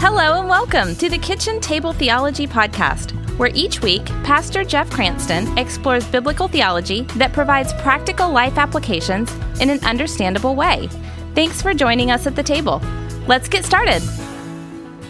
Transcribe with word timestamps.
Hello 0.00 0.40
and 0.40 0.48
welcome 0.48 0.96
to 0.96 1.10
the 1.10 1.18
Kitchen 1.18 1.60
Table 1.60 1.92
Theology 1.92 2.46
Podcast, 2.46 3.10
where 3.36 3.50
each 3.52 3.82
week 3.82 4.06
Pastor 4.24 4.64
Jeff 4.64 4.88
Cranston 4.88 5.58
explores 5.58 6.06
biblical 6.06 6.48
theology 6.48 7.02
that 7.16 7.34
provides 7.34 7.74
practical 7.74 8.30
life 8.30 8.56
applications 8.56 9.30
in 9.60 9.68
an 9.68 9.84
understandable 9.84 10.54
way. 10.54 10.88
Thanks 11.34 11.60
for 11.60 11.74
joining 11.74 12.10
us 12.10 12.26
at 12.26 12.34
the 12.34 12.42
table. 12.42 12.80
Let's 13.26 13.46
get 13.46 13.62
started. 13.66 14.00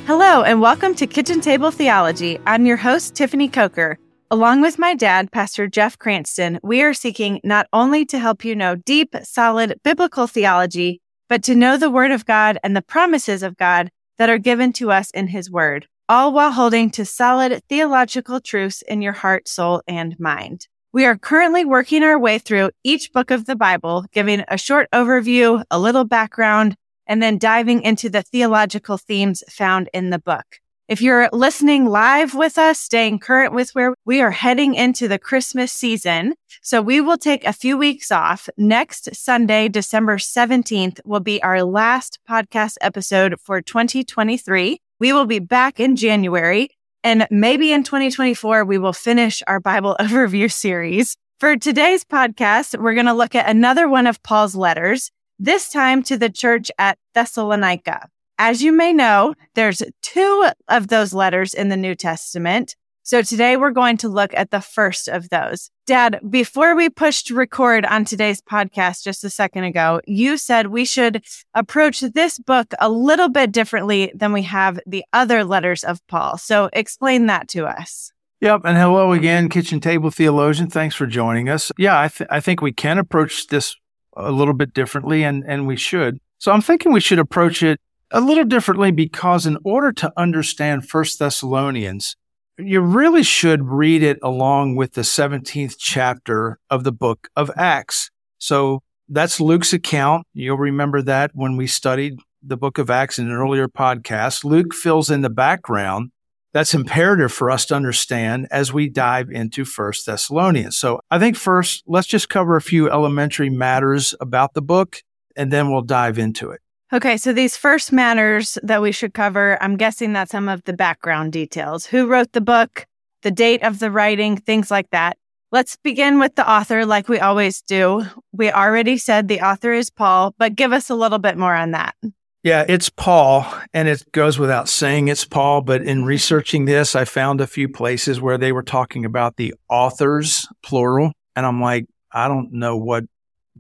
Hello 0.09 0.43
and 0.43 0.61
welcome 0.61 0.97
to 0.97 1.07
Kitchen 1.07 1.41
Table 1.41 1.71
Theology. 1.71 2.41
I'm 2.45 2.67
your 2.67 2.79
host, 2.79 3.15
Tiffany 3.15 3.49
Coker. 3.49 3.97
Along 4.29 4.61
with 4.61 4.77
my 4.77 4.97
dad, 4.97 5.31
Pastor 5.31 5.69
Jeff 5.69 5.97
Cranston, 6.01 6.59
we 6.65 6.83
are 6.83 6.95
seeking 6.95 7.41
not 7.45 7.69
only 7.73 8.05
to 8.07 8.19
help 8.19 8.45
you 8.45 8.57
know 8.57 8.75
deep, 8.75 9.15
solid 9.23 9.79
biblical 9.85 10.27
theology, 10.27 11.01
but 11.29 11.45
to 11.45 11.55
know 11.55 11.77
the 11.77 11.91
Word 11.91 12.11
of 12.11 12.27
God 12.27 12.59
and 12.65 12.75
the 12.75 12.83
promises 12.83 13.45
of 13.45 13.57
God 13.57 13.89
that 14.21 14.29
are 14.29 14.37
given 14.37 14.71
to 14.71 14.93
us 14.93 15.11
in 15.13 15.29
His 15.29 15.51
Word, 15.51 15.87
all 16.07 16.35
while 16.35 16.53
holding 16.53 16.91
to 16.91 17.07
solid 17.07 17.63
theological 17.71 18.39
truths 18.39 18.83
in 18.83 19.01
your 19.01 19.15
heart, 19.15 19.49
soul, 19.49 19.81
and 19.89 20.15
mind. 20.21 20.69
We 20.93 21.07
are 21.07 21.17
currently 21.17 21.65
working 21.65 22.03
our 22.03 22.19
way 22.19 22.39
through 22.39 22.73
each 22.85 23.15
book 23.15 23.31
of 23.31 23.47
the 23.47 23.57
Bible, 23.57 24.05
giving 24.13 24.45
a 24.47 24.59
short 24.59 24.91
overview, 24.93 25.65
a 25.71 25.81
little 25.81 26.05
background, 26.05 26.77
and 27.07 27.23
then 27.23 27.39
diving 27.39 27.81
into 27.81 28.11
the 28.11 28.21
theological 28.21 28.99
themes 28.99 29.43
found 29.49 29.89
in 29.95 30.11
the 30.11 30.19
book. 30.19 30.45
If 30.91 31.01
you're 31.01 31.29
listening 31.33 31.87
live 31.87 32.35
with 32.35 32.59
us, 32.59 32.81
staying 32.81 33.21
current 33.21 33.53
with 33.53 33.71
where 33.77 33.95
we 34.05 34.21
are 34.21 34.33
heading 34.33 34.75
into 34.75 35.07
the 35.07 35.21
Christmas 35.21 35.71
season. 35.71 36.35
So 36.63 36.83
we 36.83 37.01
will 37.01 37.17
take 37.17 37.45
a 37.45 37.53
few 37.53 37.79
weeks 37.79 38.11
off. 38.11 38.49
Next 38.57 39.15
Sunday, 39.15 39.69
December 39.69 40.17
17th 40.17 40.99
will 41.05 41.21
be 41.21 41.41
our 41.45 41.63
last 41.63 42.19
podcast 42.29 42.77
episode 42.81 43.37
for 43.41 43.63
2023. 43.63 44.81
We 44.99 45.13
will 45.13 45.27
be 45.27 45.39
back 45.39 45.79
in 45.79 45.95
January 45.95 46.71
and 47.05 47.25
maybe 47.31 47.71
in 47.71 47.85
2024, 47.85 48.65
we 48.65 48.77
will 48.77 48.93
finish 48.93 49.45
our 49.47 49.61
Bible 49.61 49.95
overview 50.01 50.51
series. 50.51 51.17
For 51.39 51.57
today's 51.57 52.05
podcast, 52.05 52.77
we're 52.81 52.95
going 52.95 53.07
to 53.07 53.15
look 53.15 53.37
at 53.37 53.49
another 53.49 53.89
one 53.89 54.09
of 54.09 54.25
Paul's 54.25 54.57
letters, 54.57 55.13
this 55.39 55.71
time 55.71 56.03
to 56.03 56.19
the 56.19 56.31
church 56.31 56.69
at 56.81 56.99
Thessalonica. 57.15 58.09
As 58.43 58.63
you 58.63 58.73
may 58.73 58.95
know, 58.95 59.35
there's 59.55 59.83
two 60.01 60.49
of 60.69 60.89
those 60.89 61.13
letters 61.13 61.53
in 61.53 61.69
the 61.69 61.77
New 61.77 61.95
Testament. 61.95 62.75
So 63.03 63.21
today 63.21 63.59
we're 63.59 63.71
going 63.71 63.99
to 63.99 64.09
look 64.09 64.33
at 64.33 64.51
the 64.51 64.63
first 64.63 65.09
of 65.09 65.29
those. 65.29 65.71
Dad, 65.85 66.21
before 66.31 66.75
we 66.75 66.89
pushed 66.89 67.29
record 67.29 67.85
on 67.85 68.07
today's 68.07 68.41
podcast 68.41 69.03
just 69.03 69.25
a 69.25 69.29
second 69.29 69.65
ago, 69.65 70.01
you 70.07 70.39
said 70.39 70.69
we 70.69 70.87
should 70.87 71.23
approach 71.53 72.01
this 72.01 72.39
book 72.39 72.73
a 72.81 72.89
little 72.89 73.29
bit 73.29 73.53
differently 73.53 74.11
than 74.15 74.33
we 74.33 74.41
have 74.45 74.81
the 74.87 75.05
other 75.13 75.45
letters 75.45 75.85
of 75.85 76.01
Paul. 76.07 76.39
So 76.39 76.71
explain 76.73 77.27
that 77.27 77.47
to 77.49 77.67
us. 77.67 78.11
Yep. 78.41 78.63
And 78.65 78.79
hello 78.79 79.13
again, 79.13 79.51
Kitchen 79.51 79.81
Table 79.81 80.11
Theologian. 80.11 80.71
Thanks 80.71 80.95
for 80.95 81.07
joining 81.07 81.51
us. 81.51 81.71
Yeah, 81.77 82.01
I, 82.01 82.09
th- 82.09 82.31
I 82.31 82.41
think 82.41 82.63
we 82.63 82.73
can 82.73 82.97
approach 82.97 83.49
this 83.49 83.77
a 84.17 84.33
little 84.33 84.55
bit 84.55 84.73
differently 84.73 85.25
and, 85.25 85.45
and 85.47 85.67
we 85.67 85.77
should. 85.77 86.21
So 86.39 86.53
I'm 86.53 86.63
thinking 86.63 86.91
we 86.91 87.01
should 87.01 87.19
approach 87.19 87.63
it 87.63 87.79
a 88.11 88.21
little 88.21 88.45
differently 88.45 88.91
because 88.91 89.47
in 89.47 89.59
order 89.65 89.93
to 89.93 90.13
understand 90.17 90.89
First 90.89 91.19
Thessalonians, 91.19 92.17
you 92.59 92.81
really 92.81 93.23
should 93.23 93.69
read 93.69 94.03
it 94.03 94.19
along 94.23 94.77
with 94.77 94.93
the 94.93 95.03
17th 95.03 95.77
chapter 95.79 96.59
of 96.69 96.85
the 96.85 96.93
book 96.93 97.29
of 97.37 97.51
Acts. 97.57 98.11
So 98.39 98.83
that's 99.09 99.41
Luke's 99.41 99.73
account. 99.73 100.27
You'll 100.35 100.59
remember 100.59 101.03
that 101.03 101.31
when 101.35 101.57
we 101.57 101.67
studied 101.67 102.19
the 102.43 102.57
book 102.57 102.79
of 102.79 102.91
Acts 102.91 103.19
in 103.19 103.27
an 103.27 103.33
earlier 103.33 103.69
podcast. 103.69 104.45
Luke 104.45 104.75
fills 104.75 105.11
in 105.11 105.21
the 105.21 105.31
background 105.31 106.11
that's 106.53 106.75
imperative 106.75 107.33
for 107.33 107.51
us 107.51 107.67
to 107.67 107.75
understand 107.75 108.49
as 108.51 108.73
we 108.73 108.89
dive 108.89 109.31
into 109.31 109.65
First 109.65 110.07
Thessalonians. 110.07 110.77
So 110.77 111.01
I 111.11 111.19
think 111.19 111.37
first, 111.37 111.85
let's 111.87 112.09
just 112.09 112.29
cover 112.29 112.57
a 112.57 112.63
few 112.63 112.91
elementary 112.91 113.51
matters 113.51 114.15
about 114.21 114.55
the 114.55 114.63
book 114.63 115.03
and 115.37 115.53
then 115.53 115.71
we'll 115.71 115.83
dive 115.83 116.19
into 116.19 116.51
it. 116.51 116.61
Okay, 116.93 117.17
so 117.17 117.33
these 117.33 117.57
first 117.57 117.93
matters 117.93 118.59
that 118.65 118.83
we 118.83 118.91
should 118.91 119.15
cover, 119.15 119.57
I'm 119.63 119.77
guessing 119.77 120.13
that 120.15 120.29
some 120.29 120.49
of 120.49 120.65
the 120.65 120.73
background 120.73 121.33
details. 121.33 121.87
Who 121.87 122.09
wrote 122.09 122.33
the 122.33 122.41
book, 122.41 122.85
the 123.23 123.31
date 123.31 123.63
of 123.63 123.79
the 123.79 123.93
writing, 123.93 124.37
things 124.37 124.73
like 124.73 124.91
that. 124.91 125.17
Let's 125.53 125.77
begin 125.77 126.19
with 126.19 126.35
the 126.35 126.51
author 126.51 126.85
like 126.85 127.09
we 127.09 127.21
always 127.21 127.63
do. 127.63 128.07
We 128.33 128.51
already 128.51 128.99
said 128.99 129.29
the 129.29 129.41
author 129.41 129.73
is 129.73 129.89
Paul, 129.89 130.35
but 130.37 130.57
give 130.57 130.73
us 130.73 130.91
a 130.91 130.97
little 130.97 131.21
bit 131.21 131.39
more 131.39 131.55
on 131.55 131.71
that. 131.71 131.95
Yeah, 132.43 132.65
it's 132.67 132.91
Paul, 132.91 133.47
and 133.73 133.87
it 133.87 134.11
goes 134.11 134.39
without 134.39 134.69
saying 134.69 135.07
it's 135.07 135.25
Paul, 135.25 135.61
but 135.61 135.83
in 135.83 136.05
researching 136.05 136.65
this, 136.65 136.97
I 136.97 137.05
found 137.05 137.41
a 137.41 137.47
few 137.47 137.69
places 137.69 138.21
where 138.21 138.39
they 138.39 138.51
were 138.51 138.65
talking 138.65 139.05
about 139.05 139.37
the 139.37 139.55
authors, 139.69 140.49
plural, 140.63 141.13
and 141.37 141.47
I'm 141.47 141.61
like, 141.61 141.87
I 142.11 142.27
don't 142.27 142.53
know 142.53 142.77
what 142.77 143.05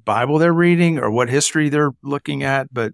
Bible 0.04 0.38
they're 0.38 0.52
reading 0.52 0.98
or 0.98 1.10
what 1.10 1.28
history 1.28 1.68
they're 1.68 1.92
looking 2.02 2.42
at, 2.42 2.72
but 2.72 2.92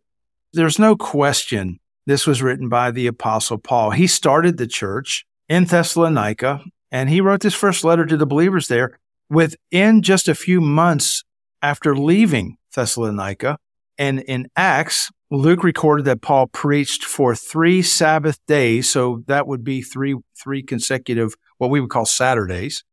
there's 0.56 0.78
no 0.78 0.96
question 0.96 1.78
this 2.06 2.26
was 2.26 2.42
written 2.42 2.68
by 2.68 2.90
the 2.90 3.06
apostle 3.06 3.58
Paul. 3.58 3.90
He 3.90 4.06
started 4.06 4.56
the 4.56 4.66
church 4.66 5.26
in 5.48 5.64
Thessalonica 5.64 6.64
and 6.90 7.10
he 7.10 7.20
wrote 7.20 7.40
this 7.40 7.54
first 7.54 7.84
letter 7.84 8.06
to 8.06 8.16
the 8.16 8.26
believers 8.26 8.68
there 8.68 8.98
within 9.28 10.02
just 10.02 10.28
a 10.28 10.34
few 10.34 10.60
months 10.60 11.24
after 11.62 11.96
leaving 11.96 12.56
Thessalonica. 12.74 13.58
And 13.98 14.20
in 14.20 14.48
Acts, 14.56 15.10
Luke 15.30 15.64
recorded 15.64 16.06
that 16.06 16.22
Paul 16.22 16.46
preached 16.46 17.04
for 17.04 17.34
three 17.34 17.82
Sabbath 17.82 18.38
days. 18.46 18.88
So 18.88 19.24
that 19.26 19.46
would 19.46 19.64
be 19.64 19.82
three, 19.82 20.14
three 20.40 20.62
consecutive, 20.62 21.34
what 21.58 21.70
we 21.70 21.80
would 21.80 21.90
call 21.90 22.06
Saturdays. 22.06 22.84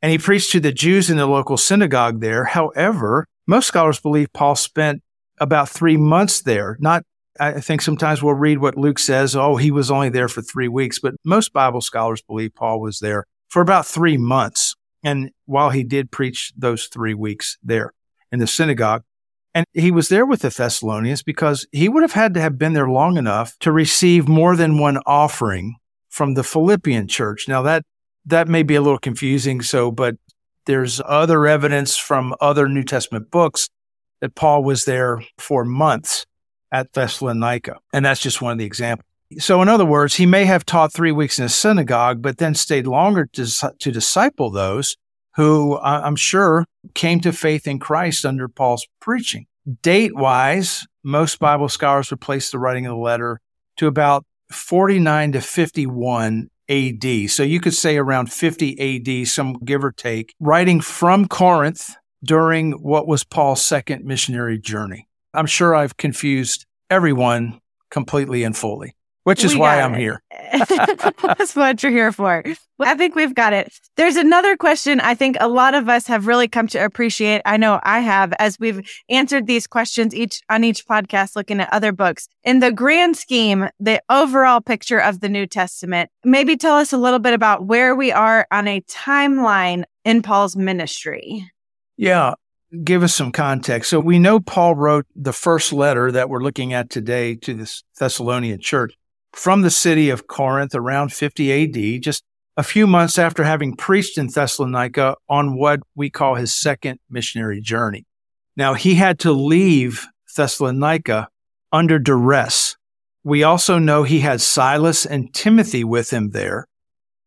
And 0.00 0.12
he 0.12 0.18
preached 0.18 0.52
to 0.52 0.60
the 0.60 0.72
Jews 0.72 1.10
in 1.10 1.16
the 1.16 1.26
local 1.26 1.56
synagogue 1.56 2.20
there. 2.20 2.44
However, 2.44 3.26
most 3.46 3.66
scholars 3.66 3.98
believe 3.98 4.32
Paul 4.32 4.54
spent 4.54 5.02
about 5.40 5.68
three 5.68 5.96
months 5.96 6.42
there. 6.42 6.76
Not, 6.80 7.02
I 7.38 7.60
think 7.60 7.80
sometimes 7.80 8.22
we'll 8.22 8.34
read 8.34 8.58
what 8.58 8.76
Luke 8.76 8.98
says, 8.98 9.34
oh, 9.34 9.56
he 9.56 9.70
was 9.70 9.90
only 9.90 10.10
there 10.10 10.28
for 10.28 10.42
three 10.42 10.68
weeks, 10.68 10.98
but 10.98 11.14
most 11.24 11.52
Bible 11.52 11.80
scholars 11.80 12.22
believe 12.22 12.54
Paul 12.54 12.80
was 12.80 13.00
there 13.00 13.24
for 13.48 13.62
about 13.62 13.86
three 13.86 14.16
months. 14.16 14.74
And 15.02 15.30
while 15.46 15.70
he 15.70 15.82
did 15.82 16.10
preach 16.10 16.52
those 16.56 16.86
three 16.86 17.14
weeks 17.14 17.56
there 17.62 17.94
in 18.30 18.38
the 18.38 18.46
synagogue, 18.46 19.02
and 19.54 19.66
he 19.72 19.90
was 19.90 20.08
there 20.08 20.26
with 20.26 20.42
the 20.42 20.50
Thessalonians 20.50 21.22
because 21.22 21.66
he 21.72 21.88
would 21.88 22.02
have 22.02 22.12
had 22.12 22.34
to 22.34 22.40
have 22.40 22.58
been 22.58 22.74
there 22.74 22.88
long 22.88 23.16
enough 23.16 23.58
to 23.60 23.72
receive 23.72 24.28
more 24.28 24.54
than 24.54 24.78
one 24.78 24.98
offering 25.06 25.76
from 26.08 26.34
the 26.34 26.44
Philippian 26.44 27.08
church. 27.08 27.48
Now 27.48 27.62
that, 27.62 27.84
that 28.26 28.46
may 28.46 28.62
be 28.62 28.74
a 28.74 28.82
little 28.82 28.98
confusing. 28.98 29.62
So, 29.62 29.90
but 29.90 30.16
there's 30.66 31.00
other 31.04 31.46
evidence 31.46 31.96
from 31.96 32.34
other 32.40 32.68
New 32.68 32.84
Testament 32.84 33.30
books 33.30 33.68
that 34.20 34.34
Paul 34.34 34.62
was 34.62 34.84
there 34.84 35.22
for 35.38 35.64
months 35.64 36.26
at 36.72 36.92
Thessalonica. 36.92 37.78
And 37.92 38.04
that's 38.04 38.20
just 38.20 38.40
one 38.40 38.52
of 38.52 38.58
the 38.58 38.64
examples. 38.64 39.06
So, 39.38 39.62
in 39.62 39.68
other 39.68 39.86
words, 39.86 40.16
he 40.16 40.26
may 40.26 40.44
have 40.44 40.66
taught 40.66 40.92
three 40.92 41.12
weeks 41.12 41.38
in 41.38 41.44
a 41.44 41.48
synagogue, 41.48 42.20
but 42.20 42.38
then 42.38 42.54
stayed 42.54 42.86
longer 42.86 43.26
to, 43.32 43.72
to 43.78 43.92
disciple 43.92 44.50
those 44.50 44.96
who 45.36 45.78
I'm 45.78 46.16
sure 46.16 46.66
came 46.94 47.20
to 47.20 47.32
faith 47.32 47.68
in 47.68 47.78
Christ 47.78 48.26
under 48.26 48.48
Paul's 48.48 48.86
preaching. 49.00 49.46
Date 49.82 50.16
wise, 50.16 50.84
most 51.04 51.38
Bible 51.38 51.68
scholars 51.68 52.10
would 52.10 52.20
place 52.20 52.50
the 52.50 52.58
writing 52.58 52.86
of 52.86 52.90
the 52.90 53.00
letter 53.00 53.40
to 53.76 53.86
about 53.86 54.24
49 54.50 55.32
to 55.32 55.40
51 55.40 56.50
AD. 56.68 57.30
So 57.30 57.42
you 57.42 57.60
could 57.60 57.74
say 57.74 57.96
around 57.96 58.32
50 58.32 59.22
AD, 59.22 59.28
some 59.28 59.54
give 59.64 59.84
or 59.84 59.92
take, 59.92 60.34
writing 60.40 60.80
from 60.80 61.28
Corinth 61.28 61.94
during 62.24 62.72
what 62.72 63.06
was 63.06 63.24
Paul's 63.24 63.64
second 63.64 64.04
missionary 64.04 64.58
journey. 64.58 65.08
I'm 65.32 65.46
sure 65.46 65.74
I've 65.74 65.96
confused 65.96 66.66
everyone 66.90 67.60
completely 67.90 68.42
and 68.44 68.56
fully, 68.56 68.96
which 69.24 69.44
is 69.44 69.56
why 69.56 69.80
I'm 69.80 69.94
it. 69.94 70.00
here. 70.00 70.22
That's 71.22 71.54
what 71.54 71.82
you're 71.82 71.92
here 71.92 72.12
for. 72.12 72.42
I 72.80 72.94
think 72.94 73.14
we've 73.14 73.34
got 73.34 73.52
it. 73.52 73.72
There's 73.96 74.16
another 74.16 74.56
question 74.56 75.00
I 75.00 75.14
think 75.14 75.36
a 75.38 75.48
lot 75.48 75.74
of 75.74 75.88
us 75.88 76.06
have 76.08 76.26
really 76.26 76.48
come 76.48 76.66
to 76.68 76.84
appreciate. 76.84 77.42
I 77.44 77.56
know 77.56 77.80
I 77.84 78.00
have 78.00 78.32
as 78.38 78.58
we've 78.58 78.80
answered 79.08 79.46
these 79.46 79.66
questions 79.66 80.14
each 80.14 80.40
on 80.48 80.64
each 80.64 80.86
podcast, 80.86 81.36
looking 81.36 81.60
at 81.60 81.72
other 81.72 81.92
books. 81.92 82.28
In 82.42 82.58
the 82.58 82.72
grand 82.72 83.16
scheme, 83.16 83.68
the 83.78 84.02
overall 84.10 84.60
picture 84.60 85.00
of 85.00 85.20
the 85.20 85.28
New 85.28 85.46
Testament, 85.46 86.10
maybe 86.24 86.56
tell 86.56 86.76
us 86.76 86.92
a 86.92 86.98
little 86.98 87.20
bit 87.20 87.34
about 87.34 87.66
where 87.66 87.94
we 87.94 88.10
are 88.10 88.46
on 88.50 88.66
a 88.66 88.80
timeline 88.82 89.84
in 90.04 90.22
Paul's 90.22 90.56
ministry. 90.56 91.50
Yeah, 92.00 92.32
give 92.82 93.02
us 93.02 93.14
some 93.14 93.30
context. 93.30 93.90
So 93.90 94.00
we 94.00 94.18
know 94.18 94.40
Paul 94.40 94.74
wrote 94.74 95.04
the 95.14 95.34
first 95.34 95.70
letter 95.70 96.10
that 96.10 96.30
we're 96.30 96.42
looking 96.42 96.72
at 96.72 96.88
today 96.88 97.34
to 97.34 97.52
the 97.52 97.82
Thessalonian 97.98 98.58
church 98.58 98.94
from 99.34 99.60
the 99.60 99.70
city 99.70 100.08
of 100.08 100.26
Corinth 100.26 100.74
around 100.74 101.12
50 101.12 101.96
AD, 101.98 102.02
just 102.02 102.24
a 102.56 102.62
few 102.62 102.86
months 102.86 103.18
after 103.18 103.44
having 103.44 103.76
preached 103.76 104.16
in 104.16 104.28
Thessalonica 104.28 105.16
on 105.28 105.58
what 105.58 105.80
we 105.94 106.08
call 106.08 106.36
his 106.36 106.58
second 106.58 107.00
missionary 107.10 107.60
journey. 107.60 108.06
Now 108.56 108.72
he 108.72 108.94
had 108.94 109.18
to 109.18 109.32
leave 109.32 110.06
Thessalonica 110.34 111.28
under 111.70 111.98
duress. 111.98 112.78
We 113.24 113.42
also 113.42 113.78
know 113.78 114.04
he 114.04 114.20
had 114.20 114.40
Silas 114.40 115.04
and 115.04 115.34
Timothy 115.34 115.84
with 115.84 116.14
him 116.14 116.30
there. 116.30 116.66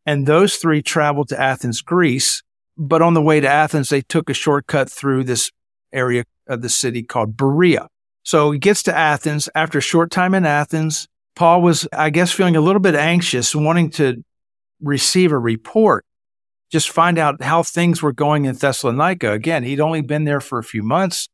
And 0.03 0.25
those 0.25 0.55
three 0.55 0.81
traveled 0.81 1.29
to 1.29 1.39
Athens, 1.39 1.81
Greece. 1.81 2.41
But 2.77 3.01
on 3.01 3.13
the 3.13 3.21
way 3.21 3.39
to 3.39 3.47
Athens, 3.47 3.89
they 3.89 4.01
took 4.01 4.29
a 4.29 4.33
shortcut 4.33 4.89
through 4.89 5.25
this 5.25 5.51
area 5.91 6.25
of 6.47 6.61
the 6.61 6.69
city 6.69 7.03
called 7.03 7.37
Berea. 7.37 7.87
So 8.23 8.51
he 8.51 8.59
gets 8.59 8.83
to 8.83 8.95
Athens. 8.95 9.49
After 9.53 9.77
a 9.77 9.81
short 9.81 10.11
time 10.11 10.33
in 10.33 10.45
Athens, 10.45 11.07
Paul 11.35 11.61
was, 11.61 11.87
I 11.93 12.09
guess, 12.09 12.31
feeling 12.31 12.55
a 12.55 12.61
little 12.61 12.79
bit 12.79 12.95
anxious, 12.95 13.55
wanting 13.55 13.89
to 13.91 14.23
receive 14.81 15.31
a 15.31 15.37
report, 15.37 16.05
just 16.71 16.89
find 16.89 17.19
out 17.19 17.41
how 17.43 17.63
things 17.63 18.01
were 18.01 18.13
going 18.13 18.45
in 18.45 18.55
Thessalonica. 18.55 19.31
Again, 19.31 19.63
he'd 19.63 19.79
only 19.79 20.01
been 20.01 20.23
there 20.23 20.41
for 20.41 20.57
a 20.57 20.63
few 20.63 20.83
months. 20.83 21.29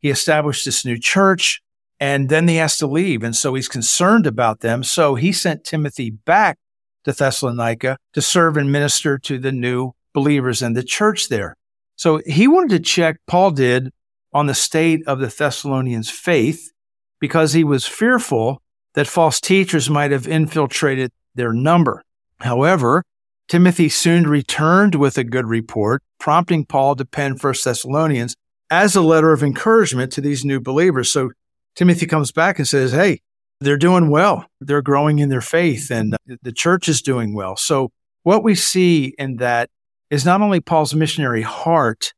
He 0.00 0.10
established 0.10 0.64
this 0.64 0.84
new 0.84 0.98
church 0.98 1.62
and 2.00 2.28
then 2.28 2.48
he 2.48 2.56
has 2.56 2.76
to 2.78 2.86
leave. 2.86 3.22
And 3.22 3.36
so 3.36 3.54
he's 3.54 3.68
concerned 3.68 4.26
about 4.26 4.60
them. 4.60 4.82
So 4.82 5.14
he 5.14 5.32
sent 5.32 5.64
Timothy 5.64 6.10
back 6.10 6.58
to 7.04 7.12
Thessalonica 7.12 7.98
to 8.14 8.22
serve 8.22 8.56
and 8.56 8.72
minister 8.72 9.18
to 9.18 9.38
the 9.38 9.52
new 9.52 9.92
believers 10.12 10.62
in 10.62 10.74
the 10.74 10.82
church 10.82 11.28
there. 11.28 11.56
So 11.96 12.20
he 12.26 12.48
wanted 12.48 12.70
to 12.70 12.80
check, 12.80 13.18
Paul 13.26 13.50
did, 13.50 13.90
on 14.32 14.46
the 14.46 14.54
state 14.54 15.06
of 15.06 15.18
the 15.18 15.26
Thessalonians' 15.26 16.10
faith 16.10 16.72
because 17.20 17.52
he 17.52 17.64
was 17.64 17.86
fearful 17.86 18.62
that 18.94 19.06
false 19.06 19.40
teachers 19.40 19.90
might 19.90 20.10
have 20.10 20.26
infiltrated 20.26 21.12
their 21.34 21.52
number. 21.52 22.02
However, 22.40 23.04
Timothy 23.48 23.88
soon 23.88 24.26
returned 24.26 24.94
with 24.94 25.18
a 25.18 25.24
good 25.24 25.46
report, 25.46 26.02
prompting 26.18 26.64
Paul 26.64 26.96
to 26.96 27.04
pen 27.04 27.36
1 27.36 27.54
Thessalonians 27.64 28.34
as 28.70 28.94
a 28.94 29.00
letter 29.00 29.32
of 29.32 29.42
encouragement 29.42 30.12
to 30.12 30.20
these 30.20 30.44
new 30.44 30.60
believers. 30.60 31.12
So 31.12 31.30
Timothy 31.74 32.06
comes 32.06 32.32
back 32.32 32.58
and 32.58 32.66
says, 32.66 32.92
Hey, 32.92 33.20
they're 33.60 33.76
doing 33.76 34.08
well. 34.08 34.46
They're 34.60 34.82
growing 34.82 35.18
in 35.18 35.28
their 35.28 35.40
faith 35.40 35.90
and 35.90 36.16
the 36.42 36.52
church 36.52 36.88
is 36.88 37.02
doing 37.02 37.34
well. 37.34 37.56
So 37.56 37.90
what 38.22 38.42
we 38.42 38.54
see 38.54 39.14
in 39.18 39.36
that 39.36 39.68
is 40.10 40.24
not 40.24 40.42
only 40.42 40.60
Paul's 40.60 40.94
missionary 40.94 41.42
heart 41.42 42.12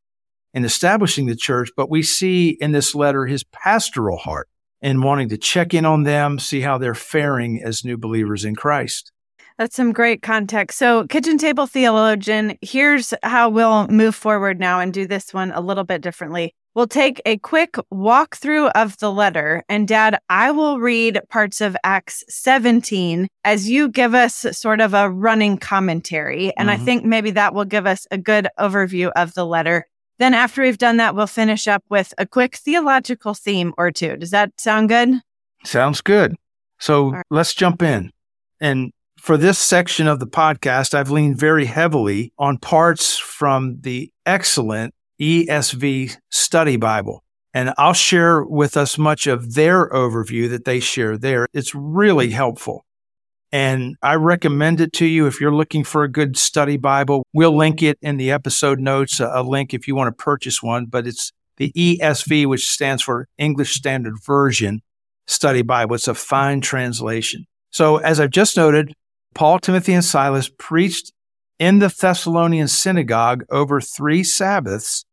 in 0.55 0.65
establishing 0.65 1.27
the 1.27 1.37
church, 1.37 1.71
but 1.77 1.91
we 1.91 2.03
see 2.03 2.51
in 2.61 2.73
this 2.73 2.95
letter 2.95 3.27
his 3.27 3.45
pastoral 3.45 4.17
heart 4.17 4.49
in 4.81 5.03
wanting 5.03 5.29
to 5.29 5.39
check 5.39 5.73
in 5.73 5.85
on 5.85 6.03
them, 6.03 6.39
see 6.39 6.61
how 6.61 6.79
they're 6.79 6.95
faring 6.95 7.63
as 7.63 7.85
new 7.85 7.97
believers 7.97 8.45
in 8.45 8.57
Christ. 8.57 9.13
That's 9.59 9.77
some 9.77 9.93
great 9.93 10.23
context. 10.23 10.79
So, 10.79 11.07
kitchen 11.07 11.39
table 11.39 11.67
theologian, 11.67 12.57
here's 12.63 13.15
how 13.23 13.49
we'll 13.49 13.87
move 13.89 14.15
forward 14.15 14.59
now 14.59 14.81
and 14.81 14.93
do 14.93 15.07
this 15.07 15.33
one 15.33 15.53
a 15.53 15.61
little 15.61 15.85
bit 15.85 16.01
differently. 16.01 16.55
We'll 16.75 16.87
take 16.87 17.21
a 17.27 17.37
quick 17.37 17.73
walkthrough 17.93 18.71
of 18.75 18.97
the 18.99 19.13
letter. 19.13 19.63
And 19.69 19.87
Dad, 19.87 20.19
I 20.31 20.53
will 20.53 20.81
read 20.81 21.21
parts 21.29 21.61
of 21.61 21.77
Acts 21.85 22.25
17 22.31 23.29
as 23.45 23.69
you 23.69 23.91
give 23.91 24.15
us 24.15 24.47
sort 24.53 24.81
of 24.81 24.95
a 24.95 25.11
running 25.11 25.59
commentary. 25.59 26.57
And 26.57 26.71
mm-hmm. 26.71 26.81
I 26.81 26.85
think 26.85 27.05
maybe 27.05 27.31
that 27.33 27.53
will 27.53 27.67
give 27.67 27.87
us 27.87 28.07
a 28.11 28.17
good 28.17 28.49
overview 28.59 29.13
of 29.15 29.35
the 29.35 29.45
letter. 29.45 29.87
Then, 30.19 30.35
after 30.35 30.63
we've 30.63 30.79
done 30.79 30.97
that, 30.99 31.15
we'll 31.15 31.27
finish 31.27 31.69
up 31.69 31.85
with 31.91 32.15
a 32.17 32.27
quick 32.27 32.57
theological 32.57 33.35
theme 33.35 33.75
or 33.77 33.91
two. 33.91 34.17
Does 34.17 34.31
that 34.31 34.59
sound 34.59 34.89
good? 34.89 35.21
Sounds 35.65 36.01
good. 36.01 36.37
So 36.79 37.11
right. 37.11 37.25
let's 37.31 37.55
jump 37.55 37.83
in. 37.83 38.11
And 38.61 38.93
for 39.23 39.37
this 39.37 39.61
section 39.61 40.09
of 40.09 40.19
the 40.19 40.27
podcast, 40.27 40.95
I've 40.95 41.13
leaned 41.13 41.39
very 41.39 41.67
heavily 41.67 42.33
on 42.41 42.59
parts 42.59 43.17
from 43.17 43.79
the 43.83 44.11
excellent 44.27 44.95
ESV 45.21 46.17
Study 46.29 46.77
Bible. 46.77 47.23
And 47.55 47.73
I'll 47.79 47.93
share 47.93 48.43
with 48.43 48.77
us 48.77 48.99
much 48.99 49.29
of 49.29 49.55
their 49.55 49.89
overview 49.91 50.51
that 50.51 50.65
they 50.65 50.81
share 50.81 51.17
there. 51.17 51.47
It's 51.55 51.73
really 51.73 52.31
helpful. 52.31 52.85
And 53.53 53.95
I 54.03 54.17
recommend 54.17 54.81
it 54.81 54.93
to 54.95 55.07
you 55.07 55.29
if 55.29 55.41
you're 55.41 55.55
looking 55.55 55.85
for 55.85 56.03
a 56.03 56.11
good 56.11 56.37
study 56.37 56.77
Bible. 56.77 57.25
We'll 57.33 57.57
link 57.57 57.81
it 57.81 57.99
in 58.03 58.17
the 58.17 58.33
episode 58.33 58.81
notes, 58.81 59.21
uh, 59.21 59.31
a 59.33 59.45
link 59.45 59.73
if 59.73 59.87
you 59.87 59.95
want 59.95 60.09
to 60.09 60.21
purchase 60.21 60.65
one, 60.65 60.87
but 60.87 61.07
it's 61.07 61.31
the 61.59 61.71
ESV, 61.77 62.47
which 62.47 62.67
stands 62.67 63.05
for 63.05 63.29
English 63.39 63.75
Standard 63.75 64.15
Version 64.27 64.81
Study 65.29 65.63
Bible. 65.63 65.95
It's 65.95 66.09
a 66.09 66.15
fine 66.15 66.61
translation. 66.61 67.47
So 67.71 67.99
as 67.99 68.19
I've 68.19 68.31
just 68.31 68.57
noted, 68.57 68.95
Paul, 69.35 69.59
Timothy, 69.59 69.95
and 69.95 70.05
Silas 70.05 70.51
preached 70.59 71.13
in 71.59 71.79
the 71.79 71.89
Thessalonian 71.89 72.69
synagogue 72.69 73.45
over 73.51 73.81
three 73.81 74.25
Sabbaths, 74.25 75.05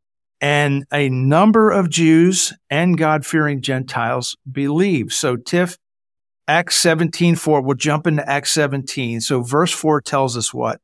and 0.42 0.86
a 0.92 1.10
number 1.10 1.70
of 1.70 1.90
Jews 1.90 2.54
and 2.70 2.98
God 2.98 3.26
fearing 3.26 3.62
Gentiles 3.62 4.38
believed. 4.50 5.12
So, 5.12 5.36
Tiff, 5.36 5.78
Acts 6.48 6.78
17 6.78 7.36
4, 7.36 7.62
we'll 7.62 7.76
jump 7.76 8.08
into 8.08 8.28
Acts 8.28 8.52
17. 8.52 9.22
So, 9.22 9.42
verse 9.42 9.72
4 9.72 10.02
tells 10.02 10.36
us 10.36 10.54
what? 10.54 10.82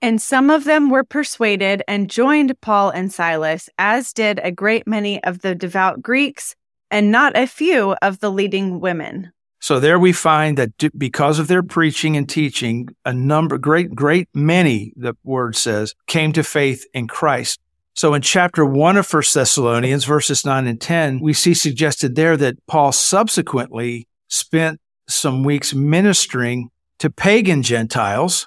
And 0.00 0.22
some 0.22 0.50
of 0.50 0.64
them 0.64 0.90
were 0.90 1.04
persuaded 1.04 1.82
and 1.88 2.10
joined 2.10 2.60
Paul 2.60 2.90
and 2.90 3.12
Silas, 3.12 3.68
as 3.78 4.12
did 4.12 4.38
a 4.42 4.52
great 4.52 4.86
many 4.86 5.22
of 5.24 5.40
the 5.40 5.54
devout 5.54 6.02
Greeks, 6.02 6.54
and 6.90 7.10
not 7.10 7.36
a 7.36 7.46
few 7.46 7.96
of 8.02 8.20
the 8.20 8.30
leading 8.30 8.80
women. 8.80 9.32
So 9.60 9.80
there 9.80 9.98
we 9.98 10.12
find 10.12 10.56
that 10.56 10.70
because 10.96 11.38
of 11.38 11.48
their 11.48 11.62
preaching 11.62 12.16
and 12.16 12.28
teaching, 12.28 12.88
a 13.04 13.12
number, 13.12 13.58
great, 13.58 13.94
great 13.94 14.28
many, 14.32 14.92
the 14.96 15.14
word 15.24 15.56
says, 15.56 15.94
came 16.06 16.32
to 16.34 16.44
faith 16.44 16.84
in 16.94 17.08
Christ. 17.08 17.60
So 17.94 18.14
in 18.14 18.22
chapter 18.22 18.64
one 18.64 18.96
of 18.96 19.06
First 19.06 19.34
Thessalonians, 19.34 20.04
verses 20.04 20.44
nine 20.44 20.68
and 20.68 20.80
10, 20.80 21.18
we 21.20 21.32
see 21.32 21.54
suggested 21.54 22.14
there 22.14 22.36
that 22.36 22.64
Paul 22.68 22.92
subsequently 22.92 24.06
spent 24.28 24.80
some 25.08 25.42
weeks 25.42 25.74
ministering 25.74 26.70
to 26.98 27.10
pagan 27.10 27.62
Gentiles 27.62 28.46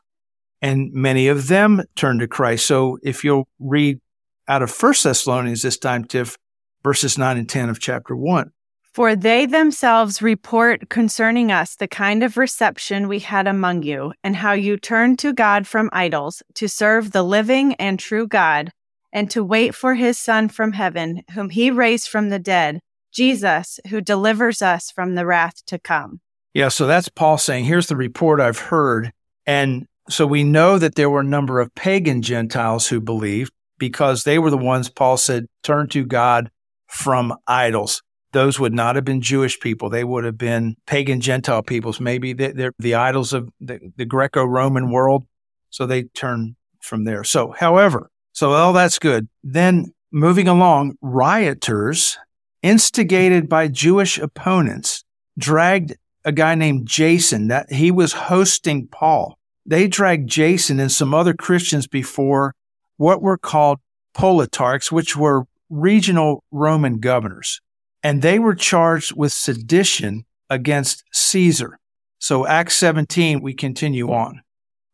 and 0.62 0.94
many 0.94 1.28
of 1.28 1.48
them 1.48 1.84
turned 1.96 2.20
to 2.20 2.28
Christ. 2.28 2.66
So 2.68 3.00
if 3.04 3.24
you'll 3.24 3.48
read 3.60 4.00
out 4.48 4.62
of 4.62 4.72
First 4.72 5.04
Thessalonians 5.04 5.64
this 5.64 5.78
time, 5.78 6.06
Tiff, 6.06 6.38
verses 6.84 7.18
nine 7.18 7.38
and 7.38 7.50
10 7.50 7.70
of 7.70 7.80
chapter 7.80 8.16
one. 8.16 8.52
For 8.94 9.16
they 9.16 9.46
themselves 9.46 10.22
report 10.22 10.90
concerning 10.90 11.50
us 11.50 11.78
the 11.78 11.88
kind 11.88 12.24
of 12.24 12.36
reception 12.36 13.08
we 13.08 13.20
had 13.20 13.48
among 13.48 13.84
you, 13.84 14.12
and 14.22 14.36
how 14.36 14.52
you 14.52 14.76
turned 14.76 15.18
to 15.20 15.32
God 15.32 15.66
from 15.66 15.90
idols 15.94 16.44
to 16.56 16.68
serve 16.68 17.12
the 17.12 17.24
living 17.24 17.74
and 17.76 17.98
true 17.98 18.28
God, 18.28 18.74
and 19.14 19.32
to 19.32 19.46
wait 19.46 19.74
for 19.74 19.96
his 19.96 20.20
Son 20.20 20.50
from 20.50 20.74
heaven, 20.74 21.24
whom 21.34 21.50
he 21.50 21.72
raised 21.72 22.10
from 22.10 22.30
the 22.30 22.40
dead, 22.40 22.82
Jesus, 23.14 23.80
who 23.88 24.02
delivers 24.02 24.62
us 24.62 24.92
from 24.92 25.16
the 25.16 25.26
wrath 25.26 25.66
to 25.68 25.80
come. 25.80 26.20
Yeah, 26.54 26.68
so 26.68 26.86
that's 26.86 27.08
Paul 27.08 27.38
saying, 27.38 27.64
here's 27.64 27.88
the 27.88 27.96
report 27.96 28.42
I've 28.42 28.60
heard. 28.60 29.14
And 29.46 29.88
so 30.10 30.28
we 30.28 30.44
know 30.44 30.78
that 30.78 30.96
there 30.96 31.10
were 31.10 31.22
a 31.22 31.26
number 31.26 31.62
of 31.62 31.74
pagan 31.76 32.22
Gentiles 32.22 32.90
who 32.90 33.00
believed 33.00 33.54
because 33.78 34.26
they 34.26 34.38
were 34.38 34.50
the 34.50 34.58
ones 34.58 34.90
Paul 34.90 35.16
said, 35.16 35.48
turn 35.64 35.88
to 35.90 36.06
God 36.06 36.52
from 36.88 37.34
idols 37.48 38.02
those 38.32 38.60
would 38.60 38.74
not 38.74 38.96
have 38.96 39.06
been 39.06 39.22
Jewish 39.22 39.60
people. 39.60 39.90
They 39.90 40.04
would 40.04 40.24
have 40.24 40.38
been 40.38 40.76
pagan 40.86 41.22
Gentile 41.22 41.64
peoples. 41.64 42.00
Maybe 42.00 42.34
they're, 42.34 42.74
the 42.80 42.96
idols 42.96 43.34
of 43.34 43.50
the, 43.60 43.92
the 43.98 44.06
Greco 44.06 44.44
Roman 44.44 44.92
world. 44.92 45.26
So 45.70 45.86
they 45.86 46.04
turn 46.04 46.56
from 46.80 47.04
there. 47.04 47.24
So, 47.24 47.54
however, 47.58 48.10
so 48.34 48.54
all 48.54 48.74
that's 48.74 49.00
good. 49.00 49.28
Then 49.44 49.94
moving 50.12 50.48
along, 50.48 50.98
rioters 51.02 52.18
instigated 52.62 53.50
by 53.50 53.68
Jewish 53.68 54.18
opponents 54.18 55.04
dragged 55.38 55.96
a 56.24 56.32
guy 56.32 56.56
named 56.56 56.88
Jason 56.88 57.48
that 57.48 57.72
he 57.72 57.92
was 57.92 58.14
hosting 58.14 58.88
Paul. 58.88 59.38
They 59.66 59.88
dragged 59.88 60.30
Jason 60.30 60.80
and 60.80 60.92
some 60.92 61.14
other 61.14 61.34
Christians 61.34 61.88
before 61.88 62.54
what 62.98 63.22
were 63.22 63.38
called 63.38 63.80
politarchs, 64.16 64.92
which 64.92 65.16
were 65.16 65.46
regional 65.70 66.44
Roman 66.52 67.00
governors 67.00 67.62
and 68.04 68.22
they 68.22 68.40
were 68.40 68.56
charged 68.56 69.16
with 69.16 69.32
sedition 69.32 70.26
against 70.50 71.04
Caesar. 71.12 71.80
So, 72.20 72.46
Acts 72.46 72.76
17, 72.76 73.42
we 73.42 73.54
continue 73.54 74.12
on. 74.12 74.42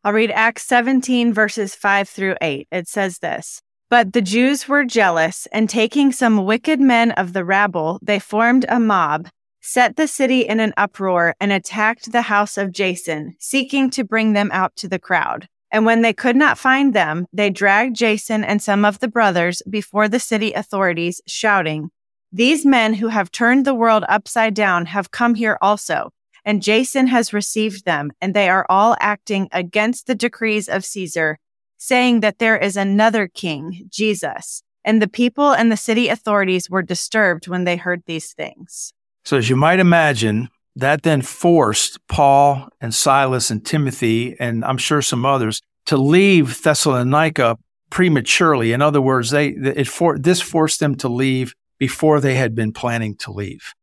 I'll 0.04 0.12
read 0.12 0.30
Acts 0.30 0.62
17, 0.62 1.34
verses 1.34 1.74
5 1.74 2.08
through 2.08 2.36
8. 2.40 2.68
It 2.70 2.88
says 2.88 3.18
this 3.18 3.60
But 3.90 4.12
the 4.12 4.22
Jews 4.22 4.68
were 4.68 4.84
jealous, 4.84 5.46
and 5.52 5.68
taking 5.68 6.12
some 6.12 6.46
wicked 6.46 6.80
men 6.80 7.10
of 7.12 7.32
the 7.32 7.44
rabble, 7.44 7.98
they 8.02 8.18
formed 8.18 8.64
a 8.68 8.80
mob, 8.80 9.28
set 9.60 9.96
the 9.96 10.08
city 10.08 10.42
in 10.42 10.60
an 10.60 10.72
uproar, 10.76 11.34
and 11.40 11.52
attacked 11.52 12.12
the 12.12 12.22
house 12.22 12.56
of 12.56 12.72
Jason, 12.72 13.34
seeking 13.38 13.90
to 13.90 14.04
bring 14.04 14.32
them 14.32 14.50
out 14.52 14.76
to 14.76 14.88
the 14.88 14.98
crowd. 14.98 15.48
And 15.70 15.84
when 15.84 16.00
they 16.00 16.14
could 16.14 16.36
not 16.36 16.56
find 16.56 16.94
them, 16.94 17.26
they 17.32 17.50
dragged 17.50 17.96
Jason 17.96 18.42
and 18.42 18.62
some 18.62 18.84
of 18.84 19.00
the 19.00 19.08
brothers 19.08 19.60
before 19.68 20.08
the 20.08 20.20
city 20.20 20.52
authorities, 20.54 21.20
shouting, 21.26 21.90
these 22.32 22.66
men 22.66 22.94
who 22.94 23.08
have 23.08 23.30
turned 23.30 23.64
the 23.64 23.74
world 23.74 24.04
upside 24.08 24.54
down 24.54 24.86
have 24.86 25.10
come 25.10 25.34
here 25.34 25.58
also, 25.62 26.10
and 26.44 26.62
Jason 26.62 27.06
has 27.06 27.32
received 27.32 27.84
them, 27.84 28.10
and 28.20 28.34
they 28.34 28.48
are 28.48 28.66
all 28.68 28.96
acting 29.00 29.48
against 29.52 30.06
the 30.06 30.14
decrees 30.14 30.68
of 30.68 30.84
Caesar, 30.84 31.38
saying 31.78 32.20
that 32.20 32.38
there 32.38 32.56
is 32.56 32.76
another 32.76 33.28
king, 33.28 33.86
Jesus. 33.90 34.62
And 34.84 35.02
the 35.02 35.08
people 35.08 35.52
and 35.52 35.70
the 35.70 35.76
city 35.76 36.08
authorities 36.08 36.70
were 36.70 36.82
disturbed 36.82 37.48
when 37.48 37.64
they 37.64 37.76
heard 37.76 38.02
these 38.06 38.32
things. 38.32 38.92
So, 39.24 39.36
as 39.36 39.50
you 39.50 39.56
might 39.56 39.80
imagine, 39.80 40.48
that 40.76 41.02
then 41.02 41.22
forced 41.22 41.98
Paul 42.08 42.68
and 42.80 42.94
Silas 42.94 43.50
and 43.50 43.64
Timothy, 43.64 44.36
and 44.38 44.64
I'm 44.64 44.78
sure 44.78 45.02
some 45.02 45.26
others, 45.26 45.60
to 45.86 45.96
leave 45.96 46.62
Thessalonica 46.62 47.58
prematurely. 47.90 48.72
In 48.72 48.80
other 48.80 49.00
words, 49.00 49.30
they 49.30 49.48
it 49.48 49.88
for, 49.88 50.18
this 50.18 50.40
forced 50.40 50.80
them 50.80 50.94
to 50.96 51.08
leave 51.08 51.54
before 51.78 52.20
they 52.20 52.34
had 52.34 52.54
been 52.54 52.72
planning 52.72 53.14
to 53.16 53.32
leave. 53.32 53.74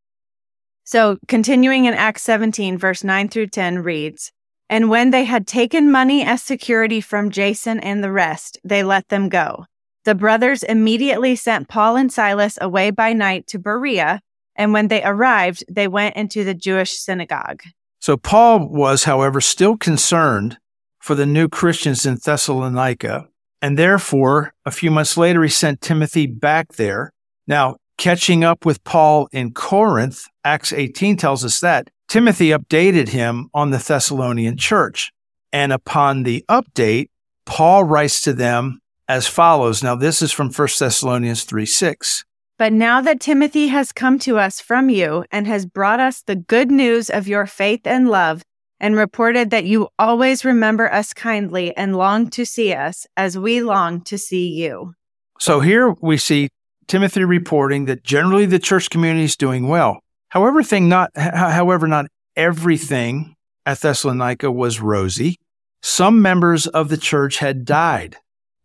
So, 0.83 1.17
continuing 1.27 1.85
in 1.85 1.95
Acts 1.95 2.21
17, 2.21 2.77
verse 2.77 3.03
9 3.03 3.29
through 3.29 3.47
10 3.47 3.79
reads, 3.79 4.31
And 4.69 4.89
when 4.89 5.09
they 5.09 5.23
had 5.23 5.47
taken 5.47 5.91
money 5.91 6.23
as 6.23 6.43
security 6.43 7.01
from 7.01 7.31
Jason 7.31 7.79
and 7.79 8.03
the 8.03 8.11
rest, 8.11 8.59
they 8.63 8.83
let 8.83 9.09
them 9.09 9.27
go. 9.27 9.65
The 10.03 10.13
brothers 10.13 10.61
immediately 10.61 11.35
sent 11.35 11.67
Paul 11.67 11.95
and 11.95 12.13
Silas 12.13 12.59
away 12.61 12.91
by 12.91 13.13
night 13.13 13.47
to 13.47 13.57
Berea, 13.57 14.21
and 14.55 14.73
when 14.73 14.87
they 14.87 15.03
arrived, 15.03 15.63
they 15.67 15.87
went 15.87 16.15
into 16.15 16.43
the 16.43 16.53
Jewish 16.53 16.99
synagogue. 16.99 17.63
So, 17.99 18.15
Paul 18.15 18.69
was, 18.69 19.05
however, 19.05 19.41
still 19.41 19.77
concerned 19.77 20.59
for 20.99 21.15
the 21.15 21.25
new 21.25 21.49
Christians 21.49 22.05
in 22.05 22.19
Thessalonica, 22.23 23.27
and 23.59 23.79
therefore, 23.79 24.53
a 24.63 24.71
few 24.71 24.91
months 24.91 25.17
later, 25.17 25.41
he 25.41 25.49
sent 25.49 25.81
Timothy 25.81 26.27
back 26.27 26.73
there. 26.73 27.11
Now, 27.47 27.77
catching 27.97 28.43
up 28.43 28.65
with 28.65 28.83
Paul 28.83 29.27
in 29.31 29.53
Corinth, 29.53 30.27
Acts 30.43 30.73
18 30.73 31.17
tells 31.17 31.43
us 31.45 31.59
that 31.61 31.89
Timothy 32.07 32.49
updated 32.49 33.09
him 33.09 33.49
on 33.53 33.71
the 33.71 33.77
Thessalonian 33.77 34.57
church. 34.57 35.11
And 35.51 35.71
upon 35.71 36.23
the 36.23 36.43
update, 36.49 37.09
Paul 37.45 37.83
writes 37.83 38.21
to 38.23 38.33
them 38.33 38.81
as 39.07 39.27
follows. 39.27 39.83
Now, 39.83 39.95
this 39.95 40.21
is 40.21 40.31
from 40.31 40.51
1 40.51 40.67
Thessalonians 40.79 41.43
3 41.43 41.65
6. 41.65 42.25
But 42.57 42.73
now 42.73 43.01
that 43.01 43.19
Timothy 43.19 43.67
has 43.67 43.91
come 43.91 44.17
to 44.19 44.39
us 44.39 44.61
from 44.61 44.89
you 44.89 45.25
and 45.31 45.45
has 45.47 45.65
brought 45.65 45.99
us 45.99 46.21
the 46.21 46.35
good 46.35 46.71
news 46.71 47.09
of 47.09 47.27
your 47.27 47.45
faith 47.45 47.81
and 47.85 48.09
love, 48.09 48.43
and 48.79 48.95
reported 48.95 49.49
that 49.49 49.65
you 49.65 49.87
always 49.97 50.43
remember 50.43 50.91
us 50.91 51.13
kindly 51.13 51.75
and 51.75 51.95
long 51.95 52.29
to 52.29 52.45
see 52.45 52.73
us 52.73 53.07
as 53.15 53.37
we 53.37 53.61
long 53.61 54.01
to 54.01 54.17
see 54.17 54.47
you. 54.47 54.93
So 55.39 55.59
here 55.59 55.95
we 56.01 56.17
see 56.17 56.49
Timothy 56.87 57.23
reporting 57.23 57.85
that 57.85 58.03
generally 58.03 58.45
the 58.45 58.59
church 58.59 58.89
community 58.89 59.25
is 59.25 59.35
doing 59.35 59.67
well. 59.67 60.01
However, 60.29 60.63
thing 60.63 60.89
not, 60.89 61.11
however, 61.15 61.87
not 61.87 62.07
everything 62.35 63.35
at 63.65 63.79
Thessalonica 63.79 64.51
was 64.51 64.81
rosy. 64.81 65.39
Some 65.81 66.21
members 66.21 66.67
of 66.67 66.89
the 66.89 66.97
church 66.97 67.37
had 67.37 67.65
died. 67.65 68.17